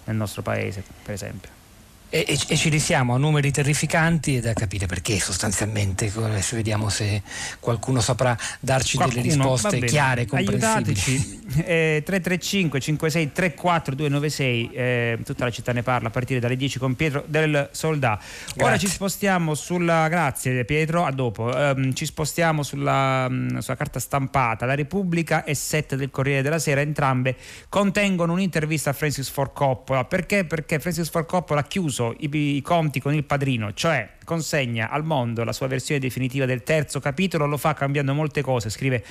nel 0.04 0.16
nostro 0.16 0.40
paese, 0.40 0.82
per 1.02 1.12
esempio. 1.12 1.50
E, 2.10 2.24
e, 2.26 2.38
e, 2.48 2.56
ci 2.56 2.70
risiamo 2.70 3.14
a 3.14 3.18
numeri 3.18 3.50
terrificanti 3.50 4.36
e 4.36 4.40
da 4.40 4.54
capire 4.54 4.86
perché 4.86 5.18
sostanzialmente. 5.18 6.10
Adesso 6.14 6.56
vediamo 6.56 6.88
se 6.88 7.22
qualcuno 7.60 8.00
saprà 8.00 8.36
darci 8.60 8.96
qualcuno, 8.96 9.20
delle 9.20 9.34
risposte 9.34 9.80
chiare, 9.84 10.24
comprensibili. 10.24 10.64
Aiutateci, 10.64 11.40
eh, 11.68 12.02
335 12.06 12.80
56 12.80 13.32
34 13.32 13.94
296, 13.94 14.70
eh, 14.72 15.18
tutta 15.22 15.44
la 15.44 15.50
città 15.50 15.72
ne 15.72 15.82
parla 15.82 16.08
a 16.08 16.10
partire 16.10 16.40
dalle 16.40 16.56
10 16.56 16.78
con 16.78 16.96
Pietro 16.96 17.24
del 17.26 17.68
Soldà. 17.72 18.18
Grazie. 18.18 18.62
Ora 18.62 18.78
ci 18.78 18.86
spostiamo 18.86 19.54
sulla, 19.54 20.08
grazie 20.08 20.64
Pietro, 20.64 21.04
a 21.04 21.10
dopo, 21.10 21.50
um, 21.54 21.92
ci 21.92 22.06
spostiamo 22.06 22.62
sulla, 22.62 23.26
um, 23.28 23.58
sulla, 23.58 23.76
carta 23.76 24.00
stampata. 24.00 24.64
La 24.64 24.74
Repubblica 24.74 25.44
e 25.44 25.54
7 25.54 25.94
del 25.96 26.10
Corriere 26.10 26.40
della 26.40 26.58
Sera, 26.58 26.80
entrambe 26.80 27.36
contengono 27.68 28.32
un'intervista 28.32 28.90
a 28.90 28.92
Francis 28.94 29.28
Ford 29.28 29.52
Coppola. 29.52 30.06
Perché? 30.06 30.46
Perché 30.46 30.78
Francis 30.78 31.10
Ford 31.10 31.26
Coppola 31.26 31.60
ha 31.60 31.64
chiuso 31.64 31.97
chiuso 31.98 32.14
i, 32.18 32.28
i 32.56 32.62
conti 32.62 33.00
con 33.00 33.12
il 33.12 33.24
padrino, 33.24 33.74
cioè 33.74 34.08
consegna 34.24 34.90
al 34.90 35.04
mondo 35.04 35.42
la 35.42 35.52
sua 35.52 35.66
versione 35.66 36.00
definitiva 36.00 36.46
del 36.46 36.62
terzo 36.62 37.00
capitolo, 37.00 37.46
lo 37.46 37.56
fa 37.56 37.74
cambiando 37.74 38.14
molte 38.14 38.42
cose, 38.42 38.70
scrive 38.70 39.02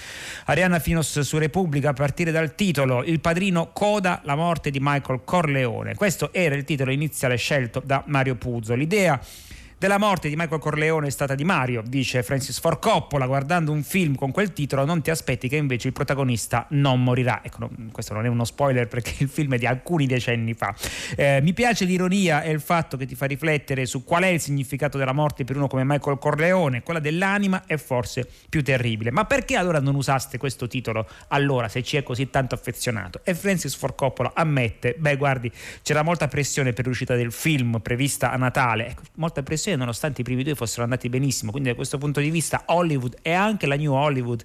Arianna 0.45 0.79
Finos 0.79 1.19
su 1.19 1.37
Repubblica 1.37 1.89
a 1.89 1.93
partire 1.93 2.31
dal 2.31 2.55
titolo 2.55 3.03
Il 3.03 3.19
padrino 3.19 3.71
coda 3.73 4.21
la 4.23 4.35
morte 4.35 4.69
di 4.69 4.79
Michael 4.81 5.21
Corleone. 5.25 5.95
Questo 5.95 6.31
era 6.31 6.55
il 6.55 6.63
titolo 6.63 6.91
iniziale 6.91 7.35
scelto 7.35 7.81
da 7.83 8.03
Mario 8.05 8.35
Puzzo. 8.35 8.75
L'idea 8.75 9.19
della 9.79 9.99
morte 9.99 10.27
di 10.27 10.35
Michael 10.35 10.59
Corleone 10.59 11.07
è 11.07 11.09
stata 11.11 11.35
di 11.35 11.43
Mario, 11.43 11.83
dice 11.85 12.23
Francis 12.23 12.59
Ford 12.59 12.79
Coppola, 12.79 13.27
guardando 13.27 13.71
un 13.71 13.83
film 13.83 14.15
con 14.15 14.31
quel 14.31 14.51
titolo 14.51 14.85
non 14.85 15.03
ti 15.03 15.11
aspetti 15.11 15.47
che 15.47 15.55
invece 15.55 15.87
il 15.87 15.93
protagonista 15.93 16.65
non 16.69 17.03
morirà. 17.03 17.41
Ecco, 17.43 17.69
questo 17.91 18.15
non 18.15 18.25
è 18.25 18.27
uno 18.27 18.43
spoiler 18.43 18.87
perché 18.87 19.13
il 19.19 19.29
film 19.29 19.53
è 19.53 19.57
di 19.59 19.67
alcuni 19.67 20.07
decenni 20.07 20.55
fa. 20.55 20.73
Eh, 21.15 21.41
mi 21.43 21.53
piace 21.53 21.85
l'ironia 21.85 22.41
e 22.41 22.49
il 22.49 22.59
fatto 22.59 22.97
che 22.97 23.05
ti 23.05 23.13
fa 23.13 23.27
riflettere 23.27 23.85
su 23.85 24.03
qual 24.03 24.23
è 24.23 24.27
il 24.27 24.39
significato 24.39 24.97
della 24.97 25.13
morte 25.13 25.43
per 25.43 25.55
uno 25.57 25.67
come 25.67 25.83
Michael 25.83 26.17
Corleone, 26.17 26.81
quella 26.81 26.99
dell'anima 26.99 27.65
è 27.67 27.77
forse 27.77 28.27
più 28.49 28.63
terribile. 28.63 29.11
Ma 29.11 29.25
perché 29.25 29.57
allora 29.57 29.79
non 29.79 29.93
usaste 29.93 30.39
questo 30.39 30.67
titolo 30.67 31.07
allora 31.27 31.67
se 31.67 31.83
ci 31.83 31.97
è 31.97 32.03
così 32.03 32.31
tanto 32.31 32.55
affezionato? 32.55 33.21
E 33.23 33.35
Francis 33.35 33.75
Ford 33.75 33.93
Coppola 33.93 34.31
ammette, 34.33 34.95
beh 34.97 35.17
guardi, 35.17 35.51
c'era 35.83 36.01
molta 36.01 36.27
pressione 36.27 36.73
per 36.73 36.87
l'uscita 36.87 37.15
del 37.15 37.31
film 37.31 37.79
prevista 37.79 38.31
a 38.31 38.37
Natale, 38.37 38.87
ecco, 38.87 39.03
molta 39.15 39.43
pressione 39.43 39.65
sé, 39.67 39.75
nonostante 39.75 40.21
i 40.21 40.23
primi 40.23 40.43
due 40.43 40.55
fossero 40.55 40.83
andati 40.83 41.09
benissimo. 41.09 41.51
Quindi, 41.51 41.69
da 41.69 41.75
questo 41.75 41.97
punto 41.97 42.21
di 42.21 42.29
vista, 42.29 42.63
Hollywood 42.67 43.17
e 43.21 43.33
anche 43.33 43.67
la 43.67 43.75
New 43.75 43.91
Hollywood, 43.93 44.43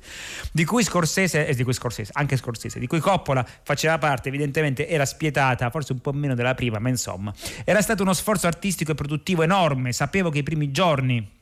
di 0.52 0.64
cui 0.64 0.82
Scorsese, 0.82 1.46
eh, 1.46 1.54
di 1.54 1.62
cui 1.62 1.72
Scorsese, 1.72 2.10
anche 2.14 2.36
Scorsese, 2.36 2.80
di 2.80 2.86
cui 2.86 2.98
Coppola 2.98 3.46
faceva 3.62 3.98
parte, 3.98 4.28
evidentemente 4.28 4.88
era 4.88 5.04
spietata, 5.04 5.70
forse 5.70 5.92
un 5.92 6.00
po' 6.00 6.12
meno 6.12 6.34
della 6.34 6.54
prima, 6.54 6.78
ma 6.78 6.88
insomma, 6.88 7.32
era 7.64 7.80
stato 7.80 8.02
uno 8.02 8.12
sforzo 8.12 8.46
artistico 8.46 8.92
e 8.92 8.94
produttivo 8.94 9.42
enorme. 9.42 9.92
Sapevo 9.92 10.30
che 10.30 10.38
i 10.38 10.42
primi 10.42 10.70
giorni 10.70 11.40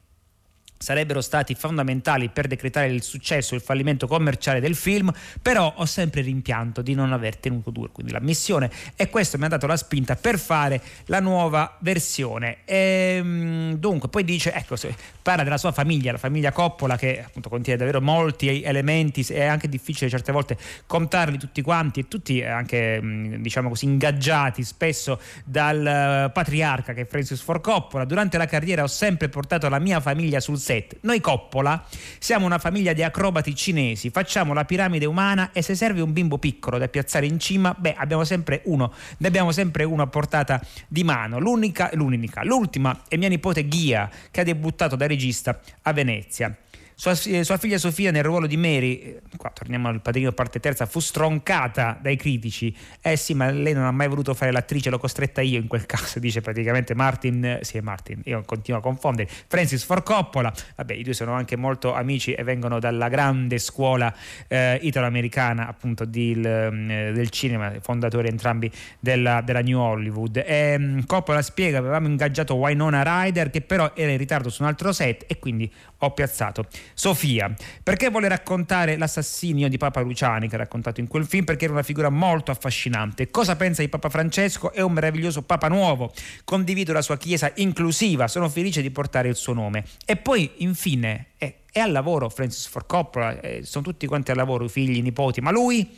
sarebbero 0.82 1.20
stati 1.20 1.54
fondamentali 1.54 2.30
per 2.30 2.46
decretare 2.46 2.86
il 2.86 3.02
successo 3.02 3.52
e 3.52 3.58
il 3.58 3.62
fallimento 3.62 4.06
commerciale 4.06 4.60
del 4.60 4.74
film, 4.74 5.12
però 5.42 5.74
ho 5.76 5.84
sempre 5.84 6.22
rimpianto 6.22 6.80
di 6.80 6.94
non 6.94 7.12
aver 7.12 7.36
tenuto 7.36 7.70
duro, 7.70 7.90
quindi 7.92 8.12
la 8.12 8.20
missione 8.20 8.70
e 8.96 9.10
questo 9.10 9.36
mi 9.36 9.44
ha 9.44 9.48
dato 9.48 9.66
la 9.66 9.76
spinta 9.76 10.16
per 10.16 10.38
fare 10.38 10.80
la 11.06 11.20
nuova 11.20 11.76
versione. 11.80 12.58
E, 12.64 13.16
ehm, 13.18 13.74
dunque, 13.74 14.08
poi 14.08 14.24
dice, 14.24 14.54
ecco, 14.54 14.76
parla 15.20 15.44
della 15.44 15.58
sua 15.58 15.70
famiglia, 15.70 16.12
la 16.12 16.18
famiglia 16.18 16.50
Coppola 16.50 16.96
che 16.96 17.22
appunto 17.22 17.50
contiene 17.50 17.78
davvero 17.78 18.00
molti 18.00 18.62
elementi, 18.62 19.20
è 19.28 19.44
anche 19.44 19.68
difficile 19.68 20.08
certe 20.08 20.32
volte 20.32 20.56
contarli 20.86 21.36
tutti 21.36 21.60
quanti 21.60 22.00
e 22.00 22.08
tutti 22.08 22.42
anche 22.42 23.00
diciamo 23.38 23.68
così 23.68 23.84
ingaggiati 23.84 24.64
spesso 24.64 25.20
dal 25.44 25.86
eh, 25.86 26.30
patriarca 26.32 26.94
che 26.94 27.02
è 27.02 27.06
Francis 27.06 27.42
Ford 27.42 27.60
Coppola. 27.60 28.06
Durante 28.06 28.38
la 28.38 28.46
carriera 28.46 28.82
ho 28.82 28.88
sempre 28.88 29.28
portato 29.28 29.68
la 29.68 29.78
mia 29.78 30.00
famiglia 30.00 30.40
sul 30.40 30.58
set. 30.70 30.98
Noi 31.00 31.20
Coppola 31.20 31.84
siamo 32.20 32.46
una 32.46 32.58
famiglia 32.58 32.92
di 32.92 33.02
acrobati 33.02 33.56
cinesi, 33.56 34.10
facciamo 34.10 34.52
la 34.52 34.64
piramide 34.64 35.04
umana 35.04 35.50
e 35.52 35.62
se 35.62 35.74
serve 35.74 36.00
un 36.00 36.12
bimbo 36.12 36.38
piccolo 36.38 36.78
da 36.78 36.86
piazzare 36.86 37.26
in 37.26 37.40
cima, 37.40 37.74
beh, 37.76 37.94
abbiamo 37.96 38.22
sempre 38.22 38.60
uno, 38.66 38.92
ne 39.18 39.26
abbiamo 39.26 39.50
sempre 39.50 39.82
uno 39.82 40.02
a 40.02 40.06
portata 40.06 40.64
di 40.86 41.02
mano. 41.02 41.40
L'unica, 41.40 41.90
l'unica, 41.94 42.44
l'ultima 42.44 43.02
è 43.08 43.16
mia 43.16 43.28
nipote 43.28 43.66
Ghia 43.66 44.08
che 44.30 44.42
ha 44.42 44.44
debuttato 44.44 44.94
da 44.94 45.08
regista 45.08 45.58
a 45.82 45.92
Venezia. 45.92 46.56
Sua, 47.00 47.14
sua, 47.14 47.56
figlia 47.56 47.78
Sofia 47.78 48.10
nel 48.10 48.22
ruolo 48.22 48.46
di 48.46 48.58
Mary, 48.58 48.98
eh, 48.98 49.22
qua 49.38 49.50
torniamo 49.54 49.88
al 49.88 50.02
padrino 50.02 50.32
parte 50.32 50.60
terza, 50.60 50.84
fu 50.84 51.00
stroncata 51.00 51.98
dai 51.98 52.16
critici. 52.16 52.76
Eh 53.00 53.16
sì, 53.16 53.32
ma 53.32 53.50
lei 53.50 53.72
non 53.72 53.84
ha 53.84 53.90
mai 53.90 54.06
voluto 54.06 54.34
fare 54.34 54.52
l'attrice, 54.52 54.90
l'ho 54.90 54.98
costretta 54.98 55.40
io 55.40 55.58
in 55.58 55.66
quel 55.66 55.86
caso, 55.88 56.18
dice 56.18 56.42
praticamente 56.42 56.94
Martin, 56.94 57.42
eh, 57.42 57.58
sì 57.62 57.78
è 57.78 57.80
Martin, 57.80 58.20
io 58.26 58.42
continuo 58.44 58.80
a 58.80 58.82
confondere, 58.82 59.30
Francis 59.46 59.82
Ford 59.82 60.02
Coppola, 60.02 60.52
vabbè 60.76 60.92
i 60.92 61.02
due 61.02 61.14
sono 61.14 61.32
anche 61.32 61.56
molto 61.56 61.94
amici 61.94 62.34
e 62.34 62.44
vengono 62.44 62.78
dalla 62.78 63.08
grande 63.08 63.56
scuola 63.56 64.14
eh, 64.46 64.78
italo-americana 64.82 65.68
appunto 65.68 66.04
di, 66.04 66.32
il, 66.32 66.46
eh, 66.46 67.12
del 67.14 67.30
cinema, 67.30 67.72
fondatori 67.80 68.28
entrambi 68.28 68.70
della, 68.98 69.40
della 69.40 69.62
New 69.62 69.78
Hollywood. 69.78 70.36
E, 70.36 70.74
um, 70.74 71.06
Coppola 71.06 71.40
spiega, 71.40 71.78
avevamo 71.78 72.08
ingaggiato 72.08 72.56
Winona 72.56 73.02
Ryder 73.02 73.48
che 73.48 73.62
però 73.62 73.92
era 73.94 74.10
in 74.10 74.18
ritardo 74.18 74.50
su 74.50 74.60
un 74.60 74.68
altro 74.68 74.92
set 74.92 75.24
e 75.26 75.38
quindi 75.38 75.72
ho 76.02 76.10
piazzato 76.12 76.66
Sofia. 76.94 77.54
Perché 77.82 78.10
vuole 78.10 78.28
raccontare 78.28 78.96
l'assassinio 78.96 79.68
di 79.68 79.76
Papa 79.76 80.00
Luciani 80.00 80.48
che 80.48 80.54
ha 80.54 80.58
raccontato 80.58 81.00
in 81.00 81.08
quel 81.08 81.26
film? 81.26 81.44
Perché 81.44 81.64
era 81.64 81.74
una 81.74 81.82
figura 81.82 82.10
molto 82.10 82.50
affascinante. 82.50 83.30
Cosa 83.30 83.56
pensa 83.56 83.82
di 83.82 83.88
Papa 83.88 84.08
Francesco? 84.08 84.72
È 84.72 84.80
un 84.80 84.92
meraviglioso 84.92 85.42
Papa 85.42 85.68
nuovo. 85.68 86.12
Condivido 86.44 86.92
la 86.92 87.02
sua 87.02 87.16
chiesa 87.16 87.50
inclusiva, 87.56 88.28
sono 88.28 88.48
felice 88.48 88.82
di 88.82 88.90
portare 88.90 89.28
il 89.28 89.36
suo 89.36 89.52
nome. 89.52 89.84
E 90.04 90.16
poi, 90.16 90.50
infine, 90.58 91.28
è, 91.36 91.54
è 91.70 91.80
al 91.80 91.92
lavoro 91.92 92.28
Francis 92.28 92.66
Ford 92.66 92.86
Coppola, 92.86 93.40
eh, 93.40 93.60
sono 93.64 93.84
tutti 93.84 94.06
quanti 94.06 94.30
al 94.30 94.36
lavoro, 94.36 94.64
i 94.64 94.68
figli, 94.68 94.96
i 94.96 95.02
nipoti, 95.02 95.40
ma 95.40 95.50
lui 95.50 95.88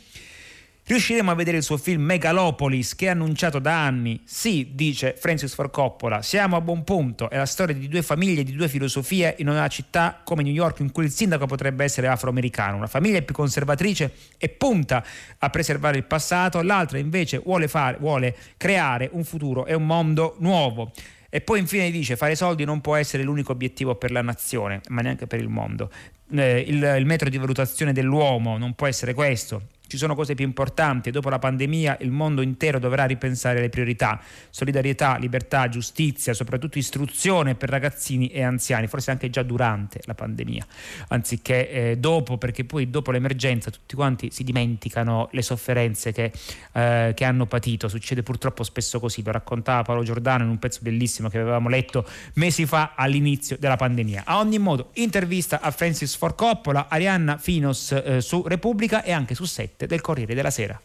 Riusciremo 0.85 1.31
a 1.31 1.33
vedere 1.33 1.55
il 1.55 1.63
suo 1.63 1.77
film 1.77 2.01
Megalopolis 2.01 2.93
che 2.93 3.05
è 3.05 3.09
annunciato 3.09 3.59
da 3.59 3.85
anni? 3.85 4.21
Sì, 4.25 4.71
dice 4.73 5.15
Francis 5.17 5.53
Ford 5.53 5.71
Coppola, 5.71 6.21
siamo 6.21 6.57
a 6.57 6.61
buon 6.61 6.83
punto, 6.83 7.29
è 7.29 7.37
la 7.37 7.45
storia 7.45 7.73
di 7.73 7.87
due 7.87 8.01
famiglie, 8.01 8.43
di 8.43 8.51
due 8.51 8.67
filosofie 8.67 9.35
in 9.37 9.47
una 9.47 9.69
città 9.69 10.19
come 10.25 10.43
New 10.43 10.51
York 10.51 10.81
in 10.81 10.91
cui 10.91 11.05
il 11.05 11.11
sindaco 11.11 11.45
potrebbe 11.45 11.85
essere 11.85 12.09
afroamericano, 12.09 12.75
una 12.75 12.87
famiglia 12.87 13.21
più 13.21 13.33
conservatrice 13.33 14.11
e 14.37 14.49
punta 14.49 15.01
a 15.37 15.49
preservare 15.49 15.95
il 15.95 16.03
passato, 16.03 16.61
l'altra 16.61 16.97
invece 16.97 17.37
vuole, 17.37 17.69
fare, 17.69 17.95
vuole 17.97 18.35
creare 18.57 19.07
un 19.13 19.23
futuro 19.23 19.65
e 19.65 19.73
un 19.75 19.85
mondo 19.85 20.35
nuovo. 20.39 20.91
E 21.29 21.39
poi 21.39 21.59
infine 21.59 21.91
dice 21.91 22.17
fare 22.17 22.35
soldi 22.35 22.65
non 22.65 22.81
può 22.81 22.97
essere 22.97 23.23
l'unico 23.23 23.53
obiettivo 23.53 23.95
per 23.95 24.11
la 24.11 24.21
nazione, 24.21 24.81
ma 24.89 25.01
neanche 25.01 25.27
per 25.27 25.39
il 25.39 25.47
mondo. 25.47 25.89
Eh, 26.29 26.59
il, 26.67 26.95
il 26.97 27.05
metro 27.05 27.29
di 27.29 27.37
valutazione 27.37 27.93
dell'uomo 27.93 28.57
non 28.57 28.73
può 28.73 28.85
essere 28.85 29.13
questo 29.13 29.61
ci 29.93 29.99
sono 29.99 30.15
cose 30.15 30.33
più 30.33 30.43
importanti, 30.43 31.11
dopo 31.11 31.29
la 31.29 31.37
pandemia 31.37 31.99
il 32.01 32.09
mondo 32.09 32.41
intero 32.41 32.79
dovrà 32.79 33.05
ripensare 33.05 33.61
le 33.61 33.69
priorità, 33.69 34.19
solidarietà, 34.49 35.17
libertà, 35.17 35.69
giustizia, 35.69 36.33
soprattutto 36.33 36.79
istruzione 36.79 37.53
per 37.53 37.69
ragazzini 37.69 38.29
e 38.29 38.41
anziani, 38.41 38.87
forse 38.87 39.11
anche 39.11 39.29
già 39.29 39.43
durante 39.43 39.99
la 40.05 40.15
pandemia, 40.15 40.65
anziché 41.09 41.69
eh, 41.69 41.97
dopo, 41.97 42.39
perché 42.39 42.65
poi 42.65 42.89
dopo 42.89 43.11
l'emergenza 43.11 43.69
tutti 43.69 43.93
quanti 43.93 44.31
si 44.31 44.43
dimenticano 44.43 45.29
le 45.31 45.43
sofferenze 45.43 46.11
che, 46.11 46.31
eh, 46.71 47.11
che 47.15 47.23
hanno 47.23 47.45
patito, 47.45 47.87
succede 47.87 48.23
purtroppo 48.23 48.63
spesso 48.63 48.99
così, 48.99 49.21
lo 49.21 49.31
raccontava 49.31 49.83
Paolo 49.83 50.01
Giordano 50.01 50.43
in 50.43 50.49
un 50.49 50.57
pezzo 50.57 50.79
bellissimo 50.81 51.29
che 51.29 51.37
avevamo 51.37 51.69
letto 51.69 52.03
mesi 52.33 52.65
fa 52.65 52.93
all'inizio 52.95 53.57
della 53.59 53.75
pandemia. 53.75 54.23
A 54.25 54.39
ogni 54.39 54.57
modo, 54.57 54.89
intervista 54.93 55.61
a 55.61 55.69
Francis 55.69 56.15
Ford 56.15 56.33
Coppola, 56.33 56.87
Arianna 56.89 57.37
Finos 57.37 57.91
eh, 57.91 58.21
su 58.21 58.41
Repubblica 58.47 59.03
e 59.03 59.11
anche 59.11 59.35
su 59.35 59.45
7 59.45 59.82
del 59.87 60.01
Corriere 60.01 60.35
della 60.35 60.51
Sera. 60.51 60.79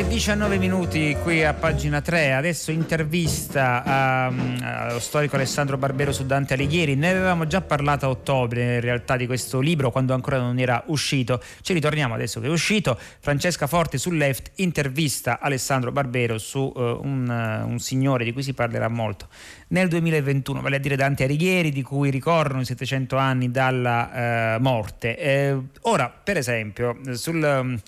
9 0.00 0.08
19 0.08 0.56
minuti 0.56 1.14
qui 1.22 1.44
a 1.44 1.52
pagina 1.52 2.00
3. 2.00 2.32
Adesso 2.32 2.70
intervista 2.70 3.82
allo 3.84 4.98
storico 4.98 5.36
Alessandro 5.36 5.76
Barbero 5.76 6.10
su 6.10 6.24
Dante 6.24 6.54
Alighieri. 6.54 6.94
Ne 6.94 7.10
avevamo 7.10 7.46
già 7.46 7.60
parlato 7.60 8.06
a 8.06 8.08
ottobre 8.08 8.76
in 8.76 8.80
realtà 8.80 9.18
di 9.18 9.26
questo 9.26 9.60
libro 9.60 9.90
quando 9.90 10.14
ancora 10.14 10.38
non 10.38 10.58
era 10.58 10.82
uscito. 10.86 11.42
Ci 11.60 11.74
ritorniamo 11.74 12.14
adesso 12.14 12.40
che 12.40 12.46
è 12.46 12.50
uscito. 12.50 12.98
Francesca 13.20 13.66
Forte 13.66 13.98
sul 13.98 14.16
Left 14.16 14.52
intervista 14.54 15.38
Alessandro 15.38 15.92
Barbero 15.92 16.38
su 16.38 16.72
uh, 16.74 16.80
un, 16.80 17.28
uh, 17.28 17.68
un 17.68 17.78
signore 17.78 18.24
di 18.24 18.32
cui 18.32 18.42
si 18.42 18.54
parlerà 18.54 18.88
molto 18.88 19.28
nel 19.70 19.88
2021, 19.88 20.60
vale 20.60 20.76
a 20.76 20.78
dire 20.78 20.96
Dante 20.96 21.24
Alighieri, 21.24 21.70
di 21.70 21.82
cui 21.82 22.10
ricorrono 22.10 22.60
i 22.60 22.64
700 22.64 23.16
anni 23.16 23.50
dalla 23.50 24.54
eh, 24.54 24.58
morte. 24.58 25.16
Eh, 25.16 25.56
ora, 25.82 26.08
per 26.08 26.36
esempio, 26.36 26.98
sul, 27.12 27.42
um, 27.42 27.78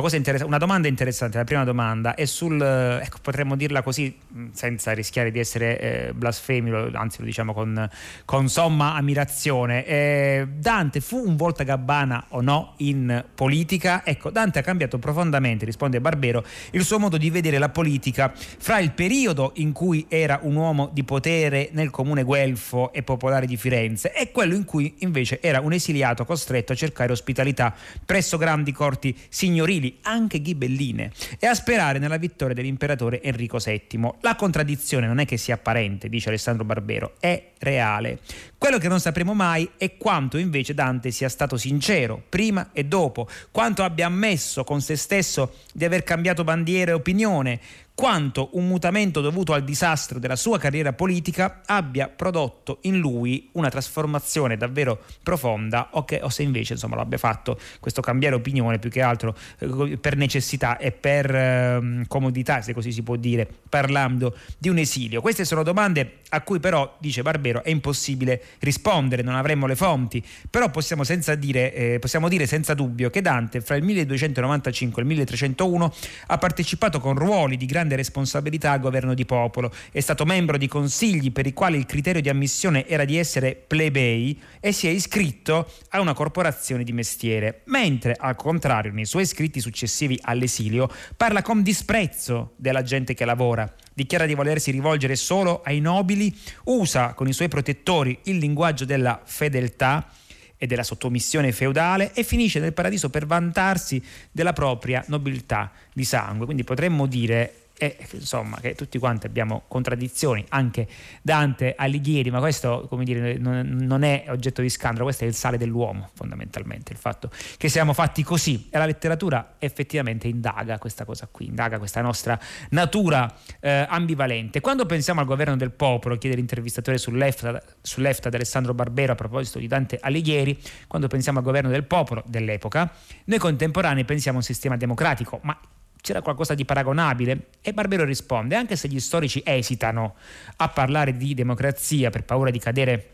una, 0.00 0.44
una, 0.44 0.58
domanda 0.58 0.88
interessante, 0.88 1.38
la 1.38 1.44
prima 1.44 1.64
domanda 1.64 2.14
è 2.14 2.24
sul, 2.24 2.60
ecco, 2.60 3.18
potremmo 3.22 3.56
dirla 3.56 3.82
così 3.82 4.14
senza 4.52 4.92
rischiare 4.92 5.30
di 5.30 5.38
essere 5.38 5.78
eh, 5.80 6.12
blasfemi, 6.12 6.70
anzi 6.92 7.20
lo 7.20 7.24
diciamo 7.24 7.52
con, 7.52 7.88
con 8.24 8.48
somma 8.48 8.94
ammirazione. 8.94 9.86
Eh, 9.86 10.46
Dante 10.56 11.00
fu 11.00 11.22
un 11.26 11.36
volta 11.36 11.62
gabbana 11.62 12.26
o 12.30 12.40
no 12.40 12.74
in 12.78 13.24
politica? 13.34 14.04
Ecco, 14.04 14.30
Dante 14.30 14.58
ha 14.58 14.62
cambiato 14.62 14.98
profondamente, 14.98 15.64
risponde 15.64 16.00
Barbero, 16.00 16.44
il 16.72 16.84
suo 16.84 16.98
modo 16.98 17.16
di 17.16 17.30
vedere 17.30 17.58
la 17.58 17.68
politica 17.68 18.32
fra 18.34 18.78
il 18.78 18.92
periodo 18.92 19.52
in 19.56 19.72
cui 19.72 20.06
era 20.08 20.40
un 20.42 20.56
uomo 20.56 20.90
di 20.92 21.04
potere 21.04 21.70
nel 21.72 21.90
comune 21.90 22.22
guelfo 22.22 22.92
e 22.92 23.02
popolare 23.02 23.46
di 23.46 23.56
Firenze 23.56 24.12
e 24.12 24.30
quello 24.30 24.54
in 24.54 24.64
cui 24.64 24.94
invece 24.98 25.40
era 25.40 25.60
un 25.60 25.72
esiliato 25.72 26.24
costretto 26.24 26.72
a 26.72 26.74
cercare 26.74 27.12
ospitalità 27.12 27.74
presso 28.04 28.36
grandi 28.36 28.72
corti 28.72 29.16
signorili, 29.28 29.85
anche 30.02 30.40
ghibelline, 30.40 31.10
e 31.38 31.46
a 31.46 31.54
sperare 31.54 31.98
nella 31.98 32.16
vittoria 32.16 32.54
dell'imperatore 32.54 33.22
Enrico 33.22 33.58
VII. 33.58 34.10
La 34.20 34.36
contraddizione 34.36 35.06
non 35.06 35.18
è 35.18 35.24
che 35.24 35.36
sia 35.36 35.54
apparente, 35.54 36.08
dice 36.08 36.28
Alessandro 36.28 36.64
Barbero, 36.64 37.14
è 37.20 37.52
reale. 37.58 38.20
Quello 38.58 38.78
che 38.78 38.88
non 38.88 39.00
sapremo 39.00 39.34
mai 39.34 39.70
è 39.76 39.96
quanto 39.96 40.38
invece 40.38 40.74
Dante 40.74 41.10
sia 41.10 41.28
stato 41.28 41.56
sincero, 41.56 42.22
prima 42.28 42.70
e 42.72 42.84
dopo, 42.84 43.28
quanto 43.50 43.82
abbia 43.82 44.06
ammesso 44.06 44.64
con 44.64 44.80
se 44.80 44.96
stesso 44.96 45.56
di 45.72 45.84
aver 45.84 46.02
cambiato 46.02 46.44
bandiera 46.44 46.90
e 46.90 46.94
opinione, 46.94 47.60
quanto 47.96 48.50
un 48.52 48.66
mutamento 48.66 49.22
dovuto 49.22 49.54
al 49.54 49.64
disastro 49.64 50.18
della 50.18 50.36
sua 50.36 50.58
carriera 50.58 50.92
politica 50.92 51.62
abbia 51.64 52.08
prodotto 52.08 52.80
in 52.82 52.98
lui 52.98 53.48
una 53.52 53.70
trasformazione 53.70 54.58
davvero 54.58 55.02
profonda 55.22 55.88
o, 55.92 56.04
che, 56.04 56.20
o 56.22 56.28
se 56.28 56.42
invece 56.42 56.74
insomma, 56.74 56.96
lo 56.96 57.00
abbia 57.00 57.16
fatto 57.16 57.58
questo 57.80 58.02
cambiare 58.02 58.34
opinione 58.34 58.78
più 58.78 58.90
che 58.90 59.00
altro 59.00 59.34
eh, 59.60 59.96
per 59.96 60.14
necessità 60.16 60.76
e 60.76 60.92
per 60.92 61.34
eh, 61.34 62.04
comodità, 62.06 62.60
se 62.60 62.74
così 62.74 62.92
si 62.92 63.02
può 63.02 63.16
dire, 63.16 63.48
parlando 63.66 64.36
di 64.58 64.68
un 64.68 64.76
esilio. 64.76 65.22
Queste 65.22 65.46
sono 65.46 65.62
domande 65.62 66.18
a 66.28 66.42
cui 66.42 66.60
però, 66.60 66.96
dice 66.98 67.22
Barbero, 67.22 67.64
è 67.64 67.70
impossibile 67.70 68.42
rispondere, 68.58 69.22
non 69.22 69.36
avremmo 69.36 69.66
le 69.66 69.74
fonti, 69.74 70.22
però 70.50 70.70
possiamo, 70.70 71.02
dire, 71.38 71.72
eh, 71.72 71.98
possiamo 71.98 72.28
dire 72.28 72.46
senza 72.46 72.74
dubbio 72.74 73.08
che 73.08 73.22
Dante 73.22 73.62
fra 73.62 73.76
il 73.76 73.84
1295 73.84 75.00
e 75.00 75.04
il 75.04 75.08
1301 75.08 75.94
ha 76.26 76.36
partecipato 76.36 77.00
con 77.00 77.14
ruoli 77.14 77.56
di 77.56 77.64
grande 77.64 77.85
grande 77.86 77.96
responsabilità 77.96 78.72
al 78.72 78.80
governo 78.80 79.14
di 79.14 79.24
popolo. 79.24 79.72
È 79.90 80.00
stato 80.00 80.24
membro 80.24 80.58
di 80.58 80.66
consigli 80.66 81.30
per 81.30 81.46
i 81.46 81.52
quali 81.52 81.78
il 81.78 81.86
criterio 81.86 82.20
di 82.20 82.28
ammissione 82.28 82.86
era 82.86 83.04
di 83.04 83.16
essere 83.16 83.54
plebei 83.54 84.38
e 84.60 84.72
si 84.72 84.88
è 84.88 84.90
iscritto 84.90 85.70
a 85.90 86.00
una 86.00 86.12
corporazione 86.12 86.82
di 86.82 86.92
mestiere, 86.92 87.62
mentre 87.66 88.14
al 88.18 88.36
contrario 88.36 88.92
nei 88.92 89.06
suoi 89.06 89.24
scritti 89.24 89.60
successivi 89.60 90.18
all'esilio 90.22 90.90
parla 91.16 91.42
con 91.42 91.62
disprezzo 91.62 92.52
della 92.56 92.82
gente 92.82 93.14
che 93.14 93.24
lavora, 93.24 93.72
dichiara 93.94 94.26
di 94.26 94.34
volersi 94.34 94.70
rivolgere 94.70 95.14
solo 95.14 95.62
ai 95.64 95.80
nobili, 95.80 96.36
usa 96.64 97.14
con 97.14 97.28
i 97.28 97.32
suoi 97.32 97.48
protettori 97.48 98.18
il 98.24 98.38
linguaggio 98.38 98.84
della 98.84 99.20
fedeltà 99.24 100.10
e 100.58 100.66
della 100.66 100.82
sottomissione 100.82 101.52
feudale 101.52 102.12
e 102.14 102.22
finisce 102.22 102.60
nel 102.60 102.72
paradiso 102.72 103.10
per 103.10 103.26
vantarsi 103.26 104.02
della 104.32 104.54
propria 104.54 105.04
nobiltà 105.08 105.70
di 105.92 106.04
sangue. 106.04 106.46
Quindi 106.46 106.64
potremmo 106.64 107.06
dire 107.06 107.65
e 107.78 107.96
insomma 108.12 108.58
che 108.60 108.74
tutti 108.74 108.98
quanti 108.98 109.26
abbiamo 109.26 109.64
contraddizioni, 109.68 110.44
anche 110.48 110.88
Dante 111.22 111.74
Alighieri, 111.76 112.30
ma 112.30 112.38
questo 112.38 112.86
come 112.88 113.04
dire, 113.04 113.36
non, 113.36 113.66
non, 113.80 114.02
è 114.02 114.24
oggetto 114.28 114.62
di 114.62 114.70
scandalo, 114.70 115.04
questo 115.04 115.24
è 115.24 115.26
il 115.26 115.34
sale 115.34 115.58
dell'uomo 115.58 116.08
fondamentalmente, 116.14 116.92
il 116.92 116.98
fatto 116.98 117.30
che 117.56 117.68
siamo 117.68 117.92
fatti 117.92 118.22
così 118.22 118.68
e 118.70 118.78
la 118.78 118.86
letteratura 118.86 119.56
effettivamente 119.58 120.26
indaga 120.28 120.78
questa 120.78 121.04
cosa 121.04 121.28
qui, 121.30 121.46
indaga 121.46 121.78
questa 121.78 122.00
nostra 122.00 122.38
natura 122.70 123.32
eh, 123.60 123.86
ambivalente. 123.88 124.60
Quando 124.60 124.86
pensiamo 124.86 125.20
al 125.20 125.26
governo 125.26 125.56
del 125.56 125.70
popolo, 125.70 126.16
chiede 126.16 126.36
l'intervistatore 126.36 126.98
sull'EFTA, 126.98 128.28
di 128.28 128.36
Alessandro 128.36 128.74
Barbero 128.74 129.12
a 129.12 129.16
proposito 129.16 129.58
di 129.58 129.66
Dante 129.66 129.98
Alighieri, 130.00 130.58
quando 130.86 131.08
pensiamo 131.08 131.38
al 131.38 131.44
governo 131.44 131.68
del 131.70 131.84
popolo 131.84 132.22
dell'epoca, 132.26 132.90
noi 133.24 133.38
contemporanei 133.38 134.04
pensiamo 134.04 134.38
a 134.38 134.40
un 134.40 134.46
sistema 134.46 134.76
democratico, 134.76 135.40
ma 135.42 135.58
c'era 136.00 136.22
qualcosa 136.22 136.54
di 136.54 136.64
paragonabile? 136.64 137.48
E 137.60 137.72
Barbero 137.72 138.04
risponde, 138.04 138.56
anche 138.56 138.76
se 138.76 138.88
gli 138.88 139.00
storici 139.00 139.42
esitano 139.44 140.14
a 140.56 140.68
parlare 140.68 141.16
di 141.16 141.34
democrazia 141.34 142.10
per 142.10 142.24
paura 142.24 142.50
di 142.50 142.58
cadere 142.58 143.10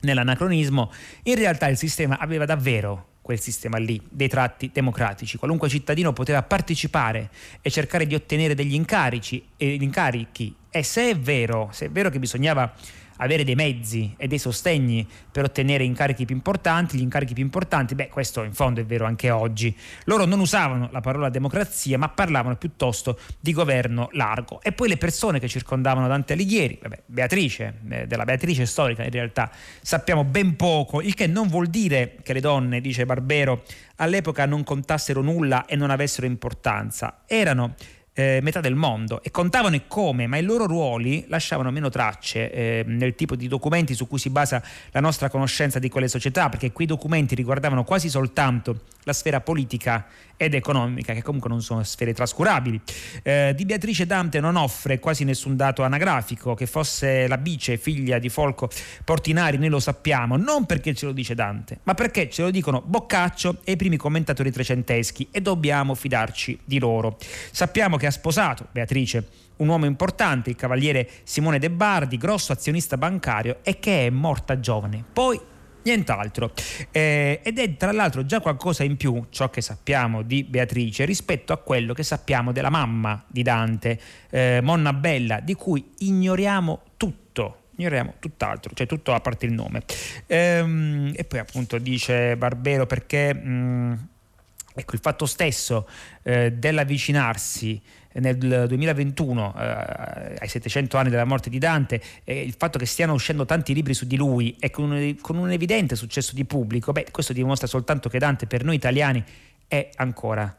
nell'anacronismo, 0.00 0.92
in 1.24 1.34
realtà 1.34 1.68
il 1.68 1.76
sistema 1.76 2.18
aveva 2.18 2.44
davvero 2.44 3.06
quel 3.28 3.40
sistema 3.40 3.76
lì, 3.76 4.00
dei 4.08 4.28
tratti 4.28 4.70
democratici. 4.72 5.36
Qualunque 5.36 5.68
cittadino 5.68 6.14
poteva 6.14 6.42
partecipare 6.42 7.28
e 7.60 7.70
cercare 7.70 8.06
di 8.06 8.14
ottenere 8.14 8.54
degli 8.54 8.72
incarici, 8.72 9.46
e 9.58 9.74
incarichi. 9.74 10.54
E 10.70 10.82
se 10.82 11.10
è 11.10 11.16
vero, 11.16 11.68
se 11.72 11.86
è 11.86 11.90
vero 11.90 12.08
che 12.08 12.18
bisognava 12.18 12.72
avere 13.18 13.44
dei 13.44 13.54
mezzi 13.54 14.14
e 14.16 14.26
dei 14.26 14.38
sostegni 14.38 15.06
per 15.30 15.44
ottenere 15.44 15.84
incarichi 15.84 16.24
più 16.24 16.34
importanti, 16.34 16.98
gli 16.98 17.02
incarichi 17.02 17.34
più 17.34 17.42
importanti, 17.42 17.94
beh 17.94 18.08
questo 18.08 18.42
in 18.42 18.52
fondo 18.52 18.80
è 18.80 18.84
vero 18.84 19.04
anche 19.04 19.30
oggi. 19.30 19.74
Loro 20.04 20.24
non 20.24 20.40
usavano 20.40 20.88
la 20.90 21.00
parola 21.00 21.28
democrazia 21.28 21.98
ma 21.98 22.08
parlavano 22.08 22.56
piuttosto 22.56 23.18
di 23.40 23.52
governo 23.52 24.08
largo. 24.12 24.60
E 24.62 24.72
poi 24.72 24.88
le 24.88 24.96
persone 24.96 25.38
che 25.38 25.48
circondavano 25.48 26.08
Dante 26.08 26.32
Alighieri, 26.32 26.78
vabbè, 26.80 27.02
Beatrice, 27.06 27.80
eh, 27.88 28.06
della 28.06 28.24
Beatrice 28.24 28.66
storica 28.66 29.04
in 29.04 29.10
realtà 29.10 29.50
sappiamo 29.80 30.24
ben 30.24 30.56
poco, 30.56 31.00
il 31.00 31.14
che 31.14 31.26
non 31.26 31.48
vuol 31.48 31.68
dire 31.68 32.16
che 32.22 32.32
le 32.32 32.40
donne, 32.40 32.80
dice 32.80 33.04
Barbero, 33.04 33.62
all'epoca 33.96 34.46
non 34.46 34.64
contassero 34.64 35.22
nulla 35.22 35.66
e 35.66 35.76
non 35.76 35.90
avessero 35.90 36.26
importanza. 36.26 37.22
Erano 37.26 37.74
eh, 38.18 38.40
metà 38.42 38.60
del 38.60 38.74
mondo 38.74 39.22
e 39.22 39.30
contavano 39.30 39.76
e 39.76 39.82
come, 39.86 40.26
ma 40.26 40.38
i 40.38 40.42
loro 40.42 40.66
ruoli 40.66 41.24
lasciavano 41.28 41.70
meno 41.70 41.88
tracce 41.88 42.50
eh, 42.50 42.84
nel 42.84 43.14
tipo 43.14 43.36
di 43.36 43.46
documenti 43.46 43.94
su 43.94 44.08
cui 44.08 44.18
si 44.18 44.28
basa 44.28 44.60
la 44.90 44.98
nostra 44.98 45.30
conoscenza 45.30 45.78
di 45.78 45.88
quelle 45.88 46.08
società, 46.08 46.48
perché 46.48 46.72
quei 46.72 46.88
documenti 46.88 47.36
riguardavano 47.36 47.84
quasi 47.84 48.08
soltanto 48.08 48.86
la 49.04 49.12
sfera 49.12 49.40
politica 49.40 50.04
ed 50.38 50.54
economica, 50.54 51.12
che 51.12 51.22
comunque 51.22 51.50
non 51.50 51.60
sono 51.60 51.82
sfere 51.82 52.14
trascurabili. 52.14 52.80
Eh, 53.22 53.52
di 53.54 53.66
Beatrice 53.66 54.06
Dante 54.06 54.40
non 54.40 54.56
offre 54.56 54.98
quasi 54.98 55.24
nessun 55.24 55.56
dato 55.56 55.82
anagrafico, 55.82 56.54
che 56.54 56.64
fosse 56.64 57.26
la 57.26 57.36
bice, 57.36 57.76
figlia 57.76 58.18
di 58.18 58.30
Folco 58.30 58.70
Portinari, 59.04 59.58
noi 59.58 59.68
lo 59.68 59.80
sappiamo, 59.80 60.36
non 60.36 60.64
perché 60.64 60.94
ce 60.94 61.04
lo 61.04 61.12
dice 61.12 61.34
Dante, 61.34 61.80
ma 61.82 61.92
perché 61.92 62.30
ce 62.30 62.42
lo 62.42 62.50
dicono 62.50 62.80
Boccaccio 62.80 63.58
e 63.64 63.72
i 63.72 63.76
primi 63.76 63.96
commentatori 63.96 64.50
trecenteschi 64.50 65.28
e 65.30 65.42
dobbiamo 65.42 65.94
fidarci 65.94 66.60
di 66.64 66.78
loro. 66.78 67.18
Sappiamo 67.50 67.96
che 67.96 68.06
ha 68.06 68.10
sposato 68.10 68.68
Beatrice 68.70 69.46
un 69.58 69.68
uomo 69.68 69.86
importante, 69.86 70.50
il 70.50 70.56
cavaliere 70.56 71.08
Simone 71.24 71.58
De 71.58 71.68
Bardi, 71.68 72.16
grosso 72.16 72.52
azionista 72.52 72.96
bancario 72.96 73.58
e 73.62 73.80
che 73.80 74.06
è 74.06 74.10
morta 74.10 74.60
giovane. 74.60 75.04
Poi 75.12 75.40
nient'altro. 75.88 76.52
Eh, 76.90 77.40
ed 77.42 77.58
è 77.58 77.76
tra 77.76 77.92
l'altro 77.92 78.24
già 78.24 78.40
qualcosa 78.40 78.84
in 78.84 78.96
più 78.96 79.26
ciò 79.30 79.50
che 79.50 79.60
sappiamo 79.60 80.22
di 80.22 80.44
Beatrice 80.44 81.04
rispetto 81.04 81.52
a 81.52 81.56
quello 81.58 81.94
che 81.94 82.02
sappiamo 82.02 82.52
della 82.52 82.70
mamma 82.70 83.22
di 83.26 83.42
Dante, 83.42 84.00
eh, 84.30 84.60
Monna 84.62 84.92
Bella, 84.92 85.40
di 85.40 85.54
cui 85.54 85.92
ignoriamo 85.98 86.82
tutto 86.96 87.26
ignoriamo 87.78 88.14
tutt'altro, 88.18 88.74
cioè 88.74 88.88
tutto 88.88 89.14
a 89.14 89.20
parte 89.20 89.46
il 89.46 89.52
nome. 89.52 89.82
Ehm, 90.26 91.12
e 91.14 91.22
poi 91.22 91.38
appunto 91.38 91.78
dice 91.78 92.36
Barbero 92.36 92.86
perché 92.86 93.32
mh, 93.32 93.48
mm, 93.48 93.92
ecco, 94.74 94.94
il 94.94 95.00
fatto 95.00 95.26
stesso 95.26 95.88
eh, 96.22 96.50
dell'avvicinarsi 96.50 97.80
nel 98.20 98.66
2021 98.66 99.54
eh, 99.58 100.36
ai 100.38 100.48
700 100.48 100.96
anni 100.96 101.10
della 101.10 101.24
morte 101.24 101.50
di 101.50 101.58
Dante 101.58 102.00
eh, 102.24 102.40
il 102.40 102.54
fatto 102.56 102.78
che 102.78 102.86
stiano 102.86 103.12
uscendo 103.12 103.44
tanti 103.44 103.74
libri 103.74 103.94
su 103.94 104.06
di 104.06 104.16
lui 104.16 104.56
e 104.58 104.70
con 104.70 104.90
un, 104.90 105.16
con 105.20 105.36
un 105.36 105.50
evidente 105.50 105.96
successo 105.96 106.34
di 106.34 106.44
pubblico 106.44 106.92
beh 106.92 107.06
questo 107.10 107.32
dimostra 107.32 107.66
soltanto 107.66 108.08
che 108.08 108.18
Dante 108.18 108.46
per 108.46 108.64
noi 108.64 108.74
italiani 108.74 109.24
è 109.66 109.90
ancora 109.96 110.56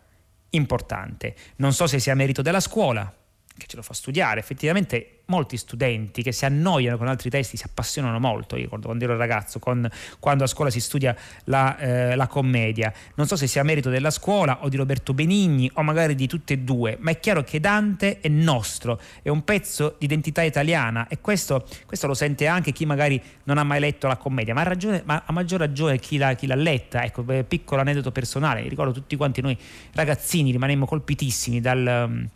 importante. 0.52 1.36
Non 1.58 1.74
so 1.74 1.88
se 1.88 2.00
sia 2.00 2.16
merito 2.16 2.42
della 2.42 2.60
scuola 2.60 3.14
che 3.60 3.68
ce 3.68 3.76
lo 3.76 3.84
fa 3.84 3.94
studiare 3.94 4.40
effettivamente 4.40 5.20
molti 5.30 5.58
studenti 5.58 6.22
che 6.22 6.32
si 6.32 6.46
annoiano 6.46 6.98
con 6.98 7.08
altri 7.08 7.30
testi 7.30 7.56
si 7.56 7.64
appassionano 7.64 8.20
molto. 8.20 8.56
Io 8.56 8.64
ricordo 8.64 8.88
quando 8.88 9.04
ero 9.06 9.16
ragazzo, 9.16 9.60
con, 9.60 9.88
quando 10.20 10.44
a 10.44 10.48
scuola 10.48 10.70
si 10.70 10.80
studia 10.80 11.16
la, 11.46 11.78
eh, 11.78 12.16
la, 12.16 12.28
commedia. 12.28 12.92
Non 13.16 13.28
so 13.28 13.36
se 13.36 13.48
sia 13.48 13.64
merito 13.64 13.90
della 13.90 14.12
scuola 14.12 14.64
o 14.64 14.70
di 14.70 14.78
Roberto 14.78 15.14
Benigni 15.14 15.70
o 15.74 15.84
magari 15.84 16.16
di 16.16 16.28
tutte 16.28 16.54
e 16.54 16.58
due, 16.60 16.98
ma 17.00 17.12
è 17.12 17.20
chiaro 17.20 17.44
che 17.44 17.60
Dante 17.60 18.20
è 18.20 18.28
nostro, 18.28 19.00
è 19.22 19.30
un 19.30 19.44
pezzo 19.44 19.96
di 19.98 20.06
identità 20.06 20.42
italiana 20.42 21.08
e 21.08 21.20
questo, 21.22 21.66
questo 21.86 22.08
lo 22.08 22.14
sente 22.14 22.48
anche 22.48 22.72
chi 22.72 22.86
magari 22.86 23.22
non 23.44 23.58
ha 23.58 23.64
mai 23.64 23.80
letto 23.80 24.08
la 24.08 24.18
commedia, 24.18 24.54
ma, 24.54 24.64
ragione, 24.64 25.02
ma 25.06 25.24
a 25.26 25.32
maggior 25.32 25.60
ragione 25.60 26.00
chi, 26.00 26.18
la, 26.18 26.34
chi 26.34 26.48
l'ha 26.48 26.56
letta. 26.56 27.04
Ecco, 27.04 27.24
piccolo 27.24 27.82
aneddoto 27.82 28.12
personale, 28.12 28.68
ricordo 28.68 28.92
tutti 28.92 29.16
quanti 29.16 29.42
noi 29.42 29.58
ragazzini 29.94 30.52
rimanemmo 30.52 30.86
colpitissimi 30.86 31.62
dal 31.62 32.28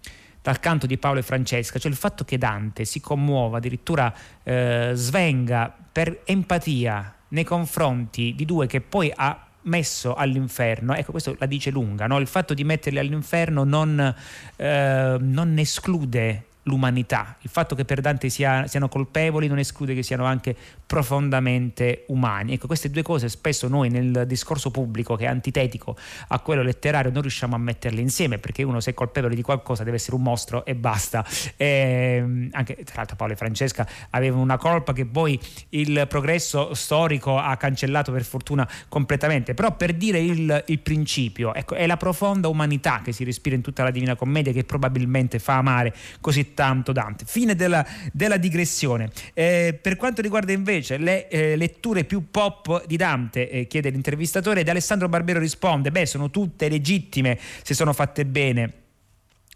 dal 0.44 0.60
canto 0.60 0.86
di 0.86 0.98
Paolo 0.98 1.20
e 1.20 1.24
Francesca, 1.24 1.80
cioè 1.80 1.90
il 1.90 1.98
fatto 1.98 2.26
che 2.26 2.38
Dante 2.38 2.84
si 2.84 3.00
commuova, 3.00 3.58
addirittura 3.58 4.14
eh, 4.44 4.92
svenga 4.94 5.74
per 5.92 6.20
empatia 6.26 7.16
nei 7.30 7.46
confronti 7.46 8.34
di 8.36 8.44
due 8.44 8.68
che 8.68 8.82
poi 8.82 9.10
ha 9.16 9.48
messo 9.62 10.14
all'inferno, 10.14 10.94
ecco 10.94 11.12
questo 11.12 11.34
la 11.40 11.46
dice 11.46 11.72
lunga, 11.72 12.08
no? 12.08 12.20
il 12.20 12.28
fatto 12.28 12.54
di 12.54 12.66
metterli 12.66 13.00
all'inferno 13.00 13.64
non, 13.64 14.14
eh, 14.58 15.18
non 15.18 15.58
esclude 15.58 16.48
l'umanità. 16.64 17.38
Il 17.42 17.50
fatto 17.50 17.76
che 17.76 17.86
per 17.86 18.02
Dante 18.02 18.30
sia, 18.30 18.68
siano 18.68 18.88
colpevoli 18.88 19.48
non 19.48 19.60
esclude 19.60 19.94
che 19.94 20.04
siano 20.04 20.26
anche 20.26 20.56
profondamente 20.86 22.06
umani. 22.08 22.54
Ecco, 22.54 22.68
queste 22.68 22.90
due 22.90 23.02
cose 23.02 23.30
spesso 23.30 23.68
noi 23.68 23.90
nel 23.90 24.26
discorso 24.28 24.72
pubblico 24.72 25.16
che 25.16 25.26
è 25.26 25.28
antitetico 25.28 25.96
a 26.28 26.40
quello 26.40 26.62
letterario 26.62 27.12
non 27.12 27.22
riusciamo 27.22 27.56
a 27.56 27.58
metterle 27.58 28.02
insieme 28.02 28.38
perché 28.38 28.64
uno 28.64 28.80
se 28.80 28.92
è 28.92 28.94
colpevole 28.94 29.36
di 29.36 29.42
qualcosa 29.42 29.84
deve 29.84 29.98
essere 29.98 30.16
un 30.16 30.24
mostro 30.24 30.66
e 30.66 30.76
basta. 30.76 31.26
E, 31.58 31.66
ehm, 31.66 32.50
anche 32.52 32.76
tra 32.84 32.98
l'altro 32.98 33.16
Paolo 33.16 33.34
e 33.34 33.36
Francesca 33.36 33.88
avevano 34.12 34.42
una 34.42 34.58
colpa 34.58 34.94
che 34.94 35.06
poi 35.06 35.40
il 35.70 36.06
progresso 36.08 36.74
storico 36.74 37.38
ha 37.38 37.56
cancellato 37.58 38.12
per 38.12 38.24
fortuna 38.24 38.70
completamente, 38.88 39.54
però 39.54 39.76
per 39.76 39.94
dire 39.94 40.20
il, 40.20 40.64
il 40.68 40.80
principio, 40.80 41.54
ecco, 41.54 41.76
è 41.76 41.86
la 41.88 41.98
profonda 41.98 42.48
umanità 42.48 43.02
che 43.04 43.12
si 43.12 43.24
respira 43.24 43.56
in 43.56 43.62
tutta 43.62 43.84
la 43.84 43.92
Divina 43.92 44.16
Commedia 44.16 44.52
che 44.52 44.64
probabilmente 44.64 45.40
fa 45.40 45.58
amare 45.58 45.94
così 46.22 46.53
tanto 46.54 46.92
Dante. 46.92 47.26
Fine 47.28 47.56
della, 47.56 47.86
della 48.12 48.38
digressione. 48.38 49.10
Eh, 49.34 49.78
per 49.82 49.96
quanto 49.96 50.22
riguarda 50.22 50.52
invece 50.52 50.98
le 50.98 51.28
eh, 51.28 51.56
letture 51.56 52.04
più 52.04 52.30
pop 52.30 52.86
di 52.86 52.98
Dante, 52.98 53.50
eh, 53.50 53.68
chiede 53.68 53.90
l'intervistatore, 53.90 54.62
ed 54.62 54.70
Alessandro 54.70 55.10
Barbero 55.10 55.40
risponde, 55.40 55.92
beh 55.92 56.06
sono 56.06 56.30
tutte 56.30 56.70
legittime 56.70 57.40
se 57.62 57.74
sono 57.74 57.94
fatte 57.94 58.26
bene. 58.26 58.83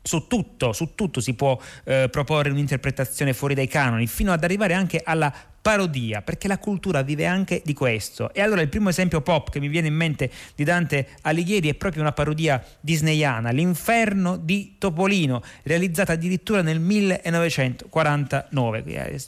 Su 0.02 0.28
tutto, 0.28 0.74
su 0.74 0.96
tutto, 0.96 1.20
si 1.20 1.34
può 1.34 1.60
eh, 1.84 2.08
proporre 2.10 2.50
un'interpretazione 2.50 3.34
fuori 3.34 3.54
dai 3.54 3.68
canoni, 3.68 4.08
fino 4.08 4.32
ad 4.32 4.44
arrivare 4.44 4.74
anche 4.74 5.02
alla 5.04 5.34
parodia, 5.68 6.22
perché 6.22 6.48
la 6.48 6.60
cultura 6.60 7.02
vive 7.02 7.26
anche 7.26 7.62
di 7.66 7.74
questo. 7.74 8.34
E 8.34 8.42
allora 8.42 8.62
il 8.62 8.70
primo 8.70 8.88
esempio 8.88 9.20
pop 9.20 9.50
che 9.50 9.60
mi 9.60 9.68
viene 9.68 9.88
in 9.88 9.96
mente 9.96 10.32
di 10.56 10.64
Dante 10.64 11.10
Alighieri 11.24 11.68
è 11.68 11.74
proprio 11.74 12.04
una 12.04 12.14
parodia 12.14 12.64
disneyana, 12.80 13.52
L'inferno 13.52 14.38
di 14.38 14.76
Topolino, 14.78 15.44
realizzata 15.64 16.14
addirittura 16.14 16.62
nel 16.62 16.80
1949. 16.80 18.84
Eh, 18.86 19.20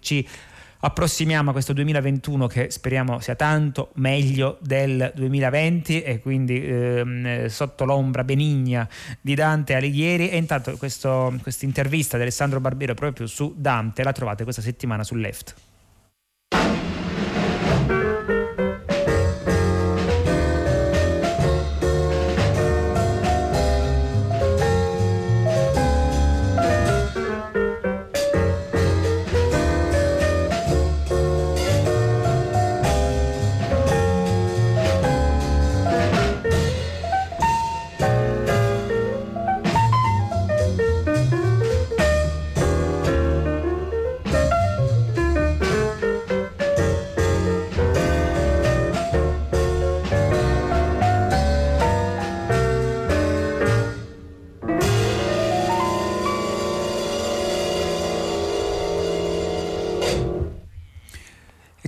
ci, 0.00 0.26
approssimiamo 0.84 1.50
a 1.50 1.52
questo 1.52 1.72
2021 1.72 2.46
che 2.46 2.70
speriamo 2.70 3.20
sia 3.20 3.34
tanto 3.34 3.90
meglio 3.94 4.58
del 4.60 5.12
2020 5.14 6.02
e 6.02 6.20
quindi 6.20 6.64
ehm, 6.64 7.46
sotto 7.46 7.84
l'ombra 7.84 8.24
benigna 8.24 8.88
di 9.20 9.34
Dante 9.34 9.74
Alighieri 9.74 10.30
e 10.30 10.36
intanto 10.36 10.76
questa 10.76 11.30
intervista 11.60 12.16
di 12.16 12.22
Alessandro 12.22 12.60
Barbero 12.60 12.94
proprio 12.94 13.26
su 13.26 13.54
Dante 13.56 14.02
la 14.02 14.12
trovate 14.12 14.42
questa 14.42 14.62
settimana 14.62 15.04
sul 15.04 15.20
Left. 15.20 15.54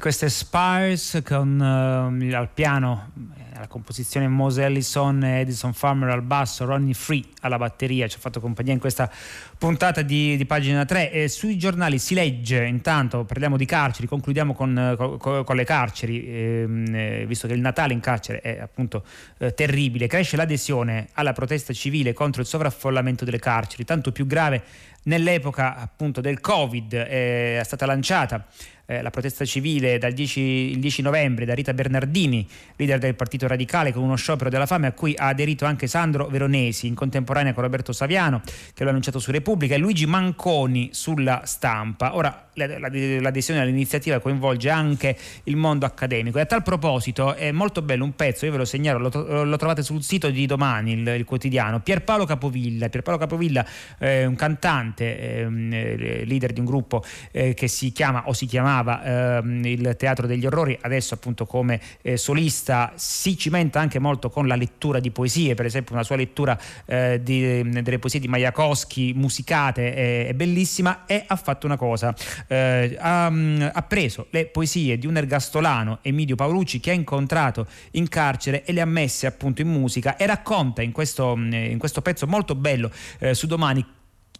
Queste 0.05 0.29
Spires 0.29 1.23
con 1.25 1.59
uh, 1.59 2.35
al 2.35 2.51
piano 2.53 3.11
eh, 3.17 3.59
la 3.59 3.67
composizione 3.67 4.29
Mose 4.29 4.63
Ellison, 4.63 5.25
Edison 5.25 5.73
Farmer 5.73 6.11
al 6.11 6.21
basso, 6.21 6.67
Ronnie 6.67 6.93
Free 6.93 7.25
alla 7.41 7.57
batteria, 7.57 8.07
ci 8.07 8.19
ha 8.19 8.21
fatto 8.21 8.39
compagnia 8.39 8.75
in 8.75 8.81
questa 8.81 9.11
puntata 9.57 10.03
di, 10.03 10.37
di 10.37 10.45
pagina 10.45 10.85
3 10.85 11.11
e 11.11 11.29
sui 11.29 11.57
giornali 11.57 11.99
si 11.99 12.13
legge 12.13 12.67
intanto, 12.67 13.25
parliamo 13.25 13.57
di 13.57 13.65
carceri, 13.65 14.07
concludiamo 14.07 14.53
con, 14.53 15.17
con, 15.19 15.43
con 15.43 15.57
le 15.57 15.65
carceri, 15.65 16.27
ehm, 16.27 16.95
eh, 16.95 17.25
visto 17.27 17.47
che 17.47 17.55
il 17.55 17.61
Natale 17.61 17.95
in 17.95 18.01
carcere 18.01 18.43
è 18.43 18.61
appunto 18.61 19.05
eh, 19.39 19.55
terribile, 19.55 20.07
cresce 20.07 20.37
l'adesione 20.37 21.09
alla 21.15 21.33
protesta 21.33 21.73
civile 21.73 22.13
contro 22.13 22.43
il 22.43 22.47
sovraffollamento 22.47 23.25
delle 23.25 23.39
carceri, 23.39 23.87
tanto 23.87 24.13
più 24.13 24.27
grave 24.27 24.63
nell'epoca 25.05 25.77
appunto 25.77 26.21
del 26.21 26.41
Covid 26.41 26.93
eh, 26.93 27.61
è 27.61 27.65
stata 27.65 27.87
lanciata 27.87 28.47
eh, 28.87 29.03
la 29.03 29.11
protesta 29.11 29.45
civile 29.45 29.99
dal 29.99 30.13
10, 30.13 30.41
il 30.41 30.79
10 30.79 31.03
novembre 31.03 31.45
da 31.45 31.55
Rita 31.55 31.73
Bernardini, 31.73 32.47
leader 32.77 32.99
del 32.99 33.15
Partito 33.15 33.47
Radicale, 33.47 33.93
con 33.93 34.03
uno 34.03 34.17
sciopero 34.17 34.51
della 34.51 34.67
fame 34.67 34.89
a 34.89 34.93
cui 34.93 35.15
ha 35.17 35.29
aderito 35.29 35.65
anche 35.65 35.87
Sandro 35.87 36.27
Veronesi, 36.27 36.87
in 36.87 36.95
contemporanea 36.95 37.53
con 37.53 37.63
Roberto 37.63 37.93
Saviano, 37.93 38.43
che 38.75 38.83
lo 38.83 38.87
ha 38.87 38.91
annunciato 38.91 39.19
su 39.19 39.31
Repubblica, 39.31 39.75
e 39.75 39.79
Luigi 39.79 40.07
Manconi 40.07 40.91
sulla 40.93 41.43
stampa. 41.45 42.15
Ora, 42.15 42.44
l'adesione 42.55 43.61
all'iniziativa 43.61 44.19
coinvolge 44.21 44.71
anche 44.71 45.17
il 45.45 45.57
mondo 45.57 45.87
accademico. 45.87 46.39
E 46.39 46.43
a 46.43 46.47
tal 46.47 46.63
proposito 46.63 47.35
è 47.35 47.51
molto 47.53 47.83
bello 47.83 48.05
un 48.05 48.15
pezzo, 48.15 48.45
io 48.45 48.53
ve 48.53 48.59
lo 48.59 48.65
segnalo, 48.65 49.11
lo, 49.11 49.45
lo 49.45 49.57
trovate 49.57 49.83
sul 49.83 50.03
sito 50.03 50.31
di 50.31 50.47
domani, 50.47 50.93
il, 50.93 51.07
il 51.07 51.25
quotidiano, 51.25 51.81
Pierpaolo 51.81 52.25
Capovilla. 52.25 52.89
Pierpaolo 52.89 53.19
Capovilla 53.19 53.67
è 53.99 54.25
un 54.25 54.35
cantante, 54.35 55.41
ehm, 55.41 55.73
eh, 55.73 56.25
leader 56.25 56.53
di 56.53 56.61
un 56.61 56.67
gruppo 56.67 57.05
eh, 57.31 57.55
che 57.55 57.69
si 57.69 57.93
chiama 57.93 58.29
o 58.29 58.33
si 58.33 58.47
chiamava 58.47 59.39
ehm, 59.39 59.65
il 59.65 59.95
Teatro 59.99 60.27
degli 60.27 60.47
Orrori, 60.47 60.77
adesso 60.81 61.15
appunto 61.15 61.47
come 61.47 61.81
eh, 62.03 62.17
solista 62.17 62.93
si 62.97 63.37
cimenta 63.37 63.81
anche 63.81 63.99
molto 63.99 64.31
con 64.31 64.47
la 64.47 64.57
lettura 64.57 65.01
di 65.01 65.11
poesie, 65.11 65.55
per 65.55 65.67
esempio 65.67 65.95
una 65.95 66.05
sua 66.05 66.17
lettura 66.17 66.59
eh, 66.87 67.21
di, 67.23 67.69
delle 67.83 67.99
poesie 67.99 68.21
di 68.21 68.29
Majakowski 68.29 69.13
musicate 69.15 69.95
è, 69.95 70.27
è, 70.29 70.35
bellissima 70.35 71.05
e 71.07 71.25
ha 71.27 71.37
fatto 71.37 71.67
una 71.67 71.77
cosa, 71.77 72.15
eh, 72.47 72.97
ha, 72.99 73.27
ha, 73.27 73.83
preso 73.83 74.27
le 74.31 74.47
poesie 74.47 74.99
di 74.99 75.07
un 75.07 75.17
ergastolano, 75.17 75.99
Emilio 76.03 76.37
Paolucci, 76.37 76.81
che 76.81 76.91
ha 76.91 76.95
incontrato 76.95 77.67
in 77.93 78.09
carcere 78.09 78.65
e 78.65 78.73
le 78.73 78.81
ha 78.81 78.87
messe 78.87 79.27
appunto 79.27 79.63
in 79.63 79.69
musica 79.69 80.17
e 80.17 80.27
racconta 80.27 80.83
in 80.83 80.93
questo, 80.93 81.35
in 81.35 81.79
questo 81.79 82.03
pezzo 82.03 82.27
molto 82.27 82.55
bello 82.55 82.91
eh, 83.19 83.35
su 83.35 83.47
domani 83.47 83.85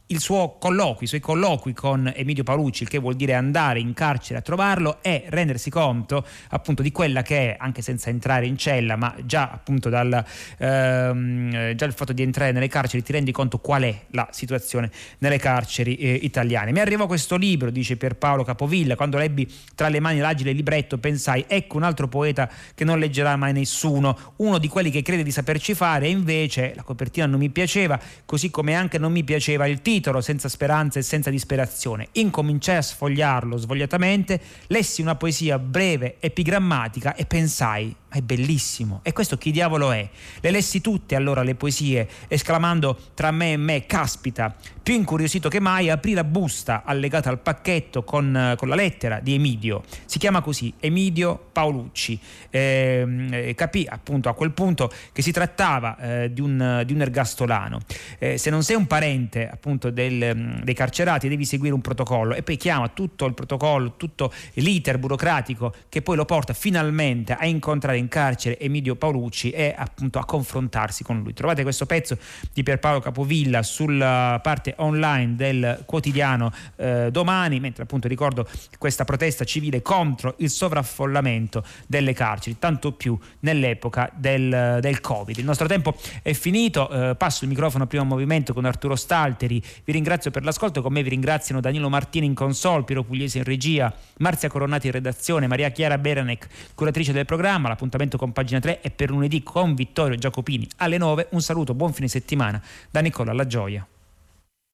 il 0.09 0.21
suo 0.21 0.57
colloquio, 0.59 1.05
i 1.05 1.07
suoi 1.07 1.21
colloqui 1.21 1.73
con 1.73 2.13
Emilio 2.15 2.45
Paolucci, 2.45 2.83
il 2.83 2.91
che 2.91 2.99
vuol 2.99 3.15
dire 3.15 3.33
andare 3.33 3.81
in 3.81 3.95
carcere 3.95 4.39
a 4.39 4.43
trovarlo 4.43 4.99
e 5.01 5.25
rendersi 5.29 5.71
conto 5.71 6.27
appunto 6.51 6.83
di 6.83 6.93
quella 6.93 7.23
che 7.23 7.53
è, 7.53 7.57
anche 7.59 7.81
senza 7.81 8.11
entrare 8.11 8.45
in 8.45 8.59
cella, 8.59 8.97
ma 8.97 9.15
già 9.25 9.49
appunto 9.51 9.89
dal 9.89 10.23
ehm, 10.59 11.75
già 11.75 11.85
il 11.87 11.93
fatto 11.95 12.13
di 12.13 12.23
entrare 12.23 12.53
nelle 12.53 12.69
carceri 12.69 13.03
ti 13.03 13.13
rendi 13.13 13.33
conto 13.33 13.59
qual 13.59 13.85
è 13.85 13.99
la 14.11 14.29
situazione 14.31 14.91
nelle 15.19 15.39
carceri 15.39 15.97
eh, 15.97 16.13
italiane. 16.13 16.71
Mi 16.73 16.81
arrivò 16.81 17.07
questo 17.07 17.37
libro, 17.37 17.71
dice 17.71 17.97
Pierpaolo 17.97 18.45
Capovilla, 18.45 18.97
quando 18.97 19.17
lebbi 19.17 19.51
tra 19.75 19.89
le 19.89 20.01
mani 20.01 20.19
l'agile 20.19 20.53
libretto 20.53 20.99
pensai 20.99 21.47
ecco 21.49 21.79
un 21.79 21.83
altro 21.83 22.09
poeta 22.09 22.51
che 22.75 22.85
non 22.85 22.99
leggerà 22.99 23.37
mai 23.37 23.55
nessuno, 23.55 24.35
uno 24.37 24.59
di 24.59 24.69
quelli 24.69 24.91
che 24.91 25.01
crede 25.01 25.23
di 25.23 25.31
saperci 25.31 25.73
fare 25.73 26.07
e 26.07 26.11
invece 26.11 26.75
la 26.77 26.83
copertina 26.83 27.25
non 27.25 27.39
mi 27.39 27.49
piaceva, 27.49 27.99
così 28.27 28.51
come 28.51 28.75
anche 28.75 28.99
non 28.99 29.11
mi 29.11 29.25
piaceva 29.25 29.67
il 29.67 29.81
titolo 29.81 29.93
titolo 29.95 30.21
senza 30.21 30.49
speranza 30.49 30.99
e 30.99 31.03
senza 31.03 31.31
disperazione. 31.31 32.09
Incominciai 32.13 32.79
a 32.79 32.83
sfogliarlo 32.83 33.57
svogliatamente, 33.57 34.41
lessi 34.67 35.01
una 35.03 35.15
poesia 35.15 35.59
breve, 35.59 36.17
epigrammatica 36.19 37.15
e 37.15 37.27
pensai 37.27 37.95
è 38.15 38.21
bellissimo. 38.21 39.01
E 39.03 39.13
questo 39.13 39.37
chi 39.37 39.51
diavolo 39.51 39.91
è? 39.91 40.09
Le 40.41 40.51
lessi 40.53 40.81
tutte 40.81 41.17
allora 41.17 41.43
le 41.43 41.57
poesie, 41.57 42.09
esclamando 42.29 42.97
tra 43.15 43.33
me 43.33 43.53
e 43.53 43.57
me, 43.57 43.87
caspita, 43.87 44.55
più 44.85 44.95
incuriosito 44.95 45.49
che 45.49 45.59
mai, 45.59 45.91
aprì 45.91 46.13
la 46.13 46.23
busta 46.23 46.83
allegata 46.85 47.29
al 47.29 47.41
pacchetto 47.41 48.05
con, 48.05 48.55
con 48.57 48.69
la 48.69 48.77
lettera 48.77 49.19
di 49.19 49.35
Emidio. 49.35 49.83
Si 50.05 50.19
chiama 50.19 50.43
così, 50.43 50.73
Emidio 50.79 51.49
Paolucci. 51.53 52.21
Ehm, 52.51 53.29
eh, 53.33 53.55
capì 53.55 53.85
appunto 53.89 54.29
a 54.29 54.35
quel 54.35 54.53
punto 54.53 54.93
che 55.13 55.23
si 55.23 55.33
trattava 55.33 55.97
eh, 55.97 56.33
di, 56.33 56.41
un, 56.41 56.83
di, 56.87 56.93
un, 56.93 57.01
ergastolano. 57.01 57.81
Eh, 58.19 58.39
se 58.39 58.51
non 58.51 58.63
sei 58.63 58.77
un 58.77 58.87
parente 58.87 59.49
appunto 59.49 59.91
del, 59.91 60.61
dei 60.63 60.75
carcerati 60.75 61.29
devi 61.29 61.45
seguire 61.45 61.75
un 61.75 61.81
protocollo 61.81 62.35
e 62.35 62.43
poi 62.43 62.57
chiama 62.57 62.89
tutto 62.89 63.25
il 63.25 63.35
protocollo, 63.35 63.95
tutto 63.97 64.33
l'iter 64.55 64.99
burocratico 64.99 65.75
che 65.89 66.03
poi 66.03 66.15
lo 66.17 66.27
porta 66.27 66.53
finalmente 66.53 67.33
a 67.33 67.47
incontrare 67.47 67.97
in 68.05 68.09
carcere 68.09 68.59
Emilio 68.59 68.95
Paolucci 68.95 69.51
e 69.51 69.75
appunto 69.77 70.19
a 70.19 70.25
confrontarsi 70.25 71.03
con 71.03 71.21
lui. 71.23 71.33
Trovate 71.33 71.63
questo 71.63 71.87
pezzo 71.87 72.17
di 72.53 72.63
Pierpaolo 72.63 73.01
Capovilla 73.01 73.63
sulla 73.63 74.39
parte 74.43 74.75
online 74.77 75.35
del 75.35 75.83
quotidiano 75.87 76.53
eh, 76.77 77.09
domani, 77.11 77.59
mentre 77.59 77.83
appunto 77.83 78.07
ricordo 78.07 78.47
questa 78.79 79.05
protesta 79.05 79.45
civile 79.45 79.83
contro 79.83 80.35
il 80.39 80.51
sovraffollamento 80.51 81.65
delle 81.87 82.13
carceri, 82.13 82.59
tanto 82.59 82.93
più 82.93 83.19
nell'epoca 83.41 84.11
del, 84.15 84.79
del 84.81 85.01
Covid. 85.01 85.39
Il 85.39 85.45
nostro 85.45 85.67
tempo 85.67 85.97
è 86.23 86.33
finito, 86.35 86.91
eh, 86.91 87.15
passo 87.17 87.45
il 87.45 87.51
microfono 87.51 87.85
a 87.85 87.87
primo 87.87 88.05
movimento 88.05 88.53
con 88.53 88.65
Arturo 88.67 88.97
Stalteri, 88.97 89.63
vi 89.85 89.93
ringrazio 89.93 90.31
per 90.31 90.45
l'ascolto, 90.45 90.83
con 90.83 90.93
me 90.93 91.03
vi 91.03 91.09
ringraziano 91.09 91.61
Danilo 91.61 91.89
Martini 91.89 92.27
in 92.27 92.35
console, 92.35 92.85
Piero 92.85 93.03
Pugliese 93.03 93.39
in 93.39 93.45
regia, 93.45 93.93
Marzia 94.19 94.49
Coronati 94.49 94.87
in 94.87 94.93
redazione, 94.93 95.47
Maria 95.47 95.71
Chiara 95.71 95.97
Beranec, 95.97 96.47
curatrice 96.75 97.13
del 97.13 97.25
programma, 97.25 97.69
l'appuntamento 97.69 97.93
appuntamento 97.95 98.19
con 98.19 98.33
pagina 98.33 98.61
3 98.61 98.81
è 98.81 98.91
per 98.91 99.11
lunedì 99.11 99.43
con 99.43 99.75
Vittorio 99.75 100.17
Giacopini 100.17 100.67
alle 100.79 100.99
9. 100.99 101.29
Un 101.31 101.41
saluto, 101.41 101.75
buon 101.75 101.93
fine 101.93 102.09
settimana 102.09 102.61
da 102.91 103.01
Nicola 103.01 103.33
La 103.33 103.47
Gioia. 103.47 103.87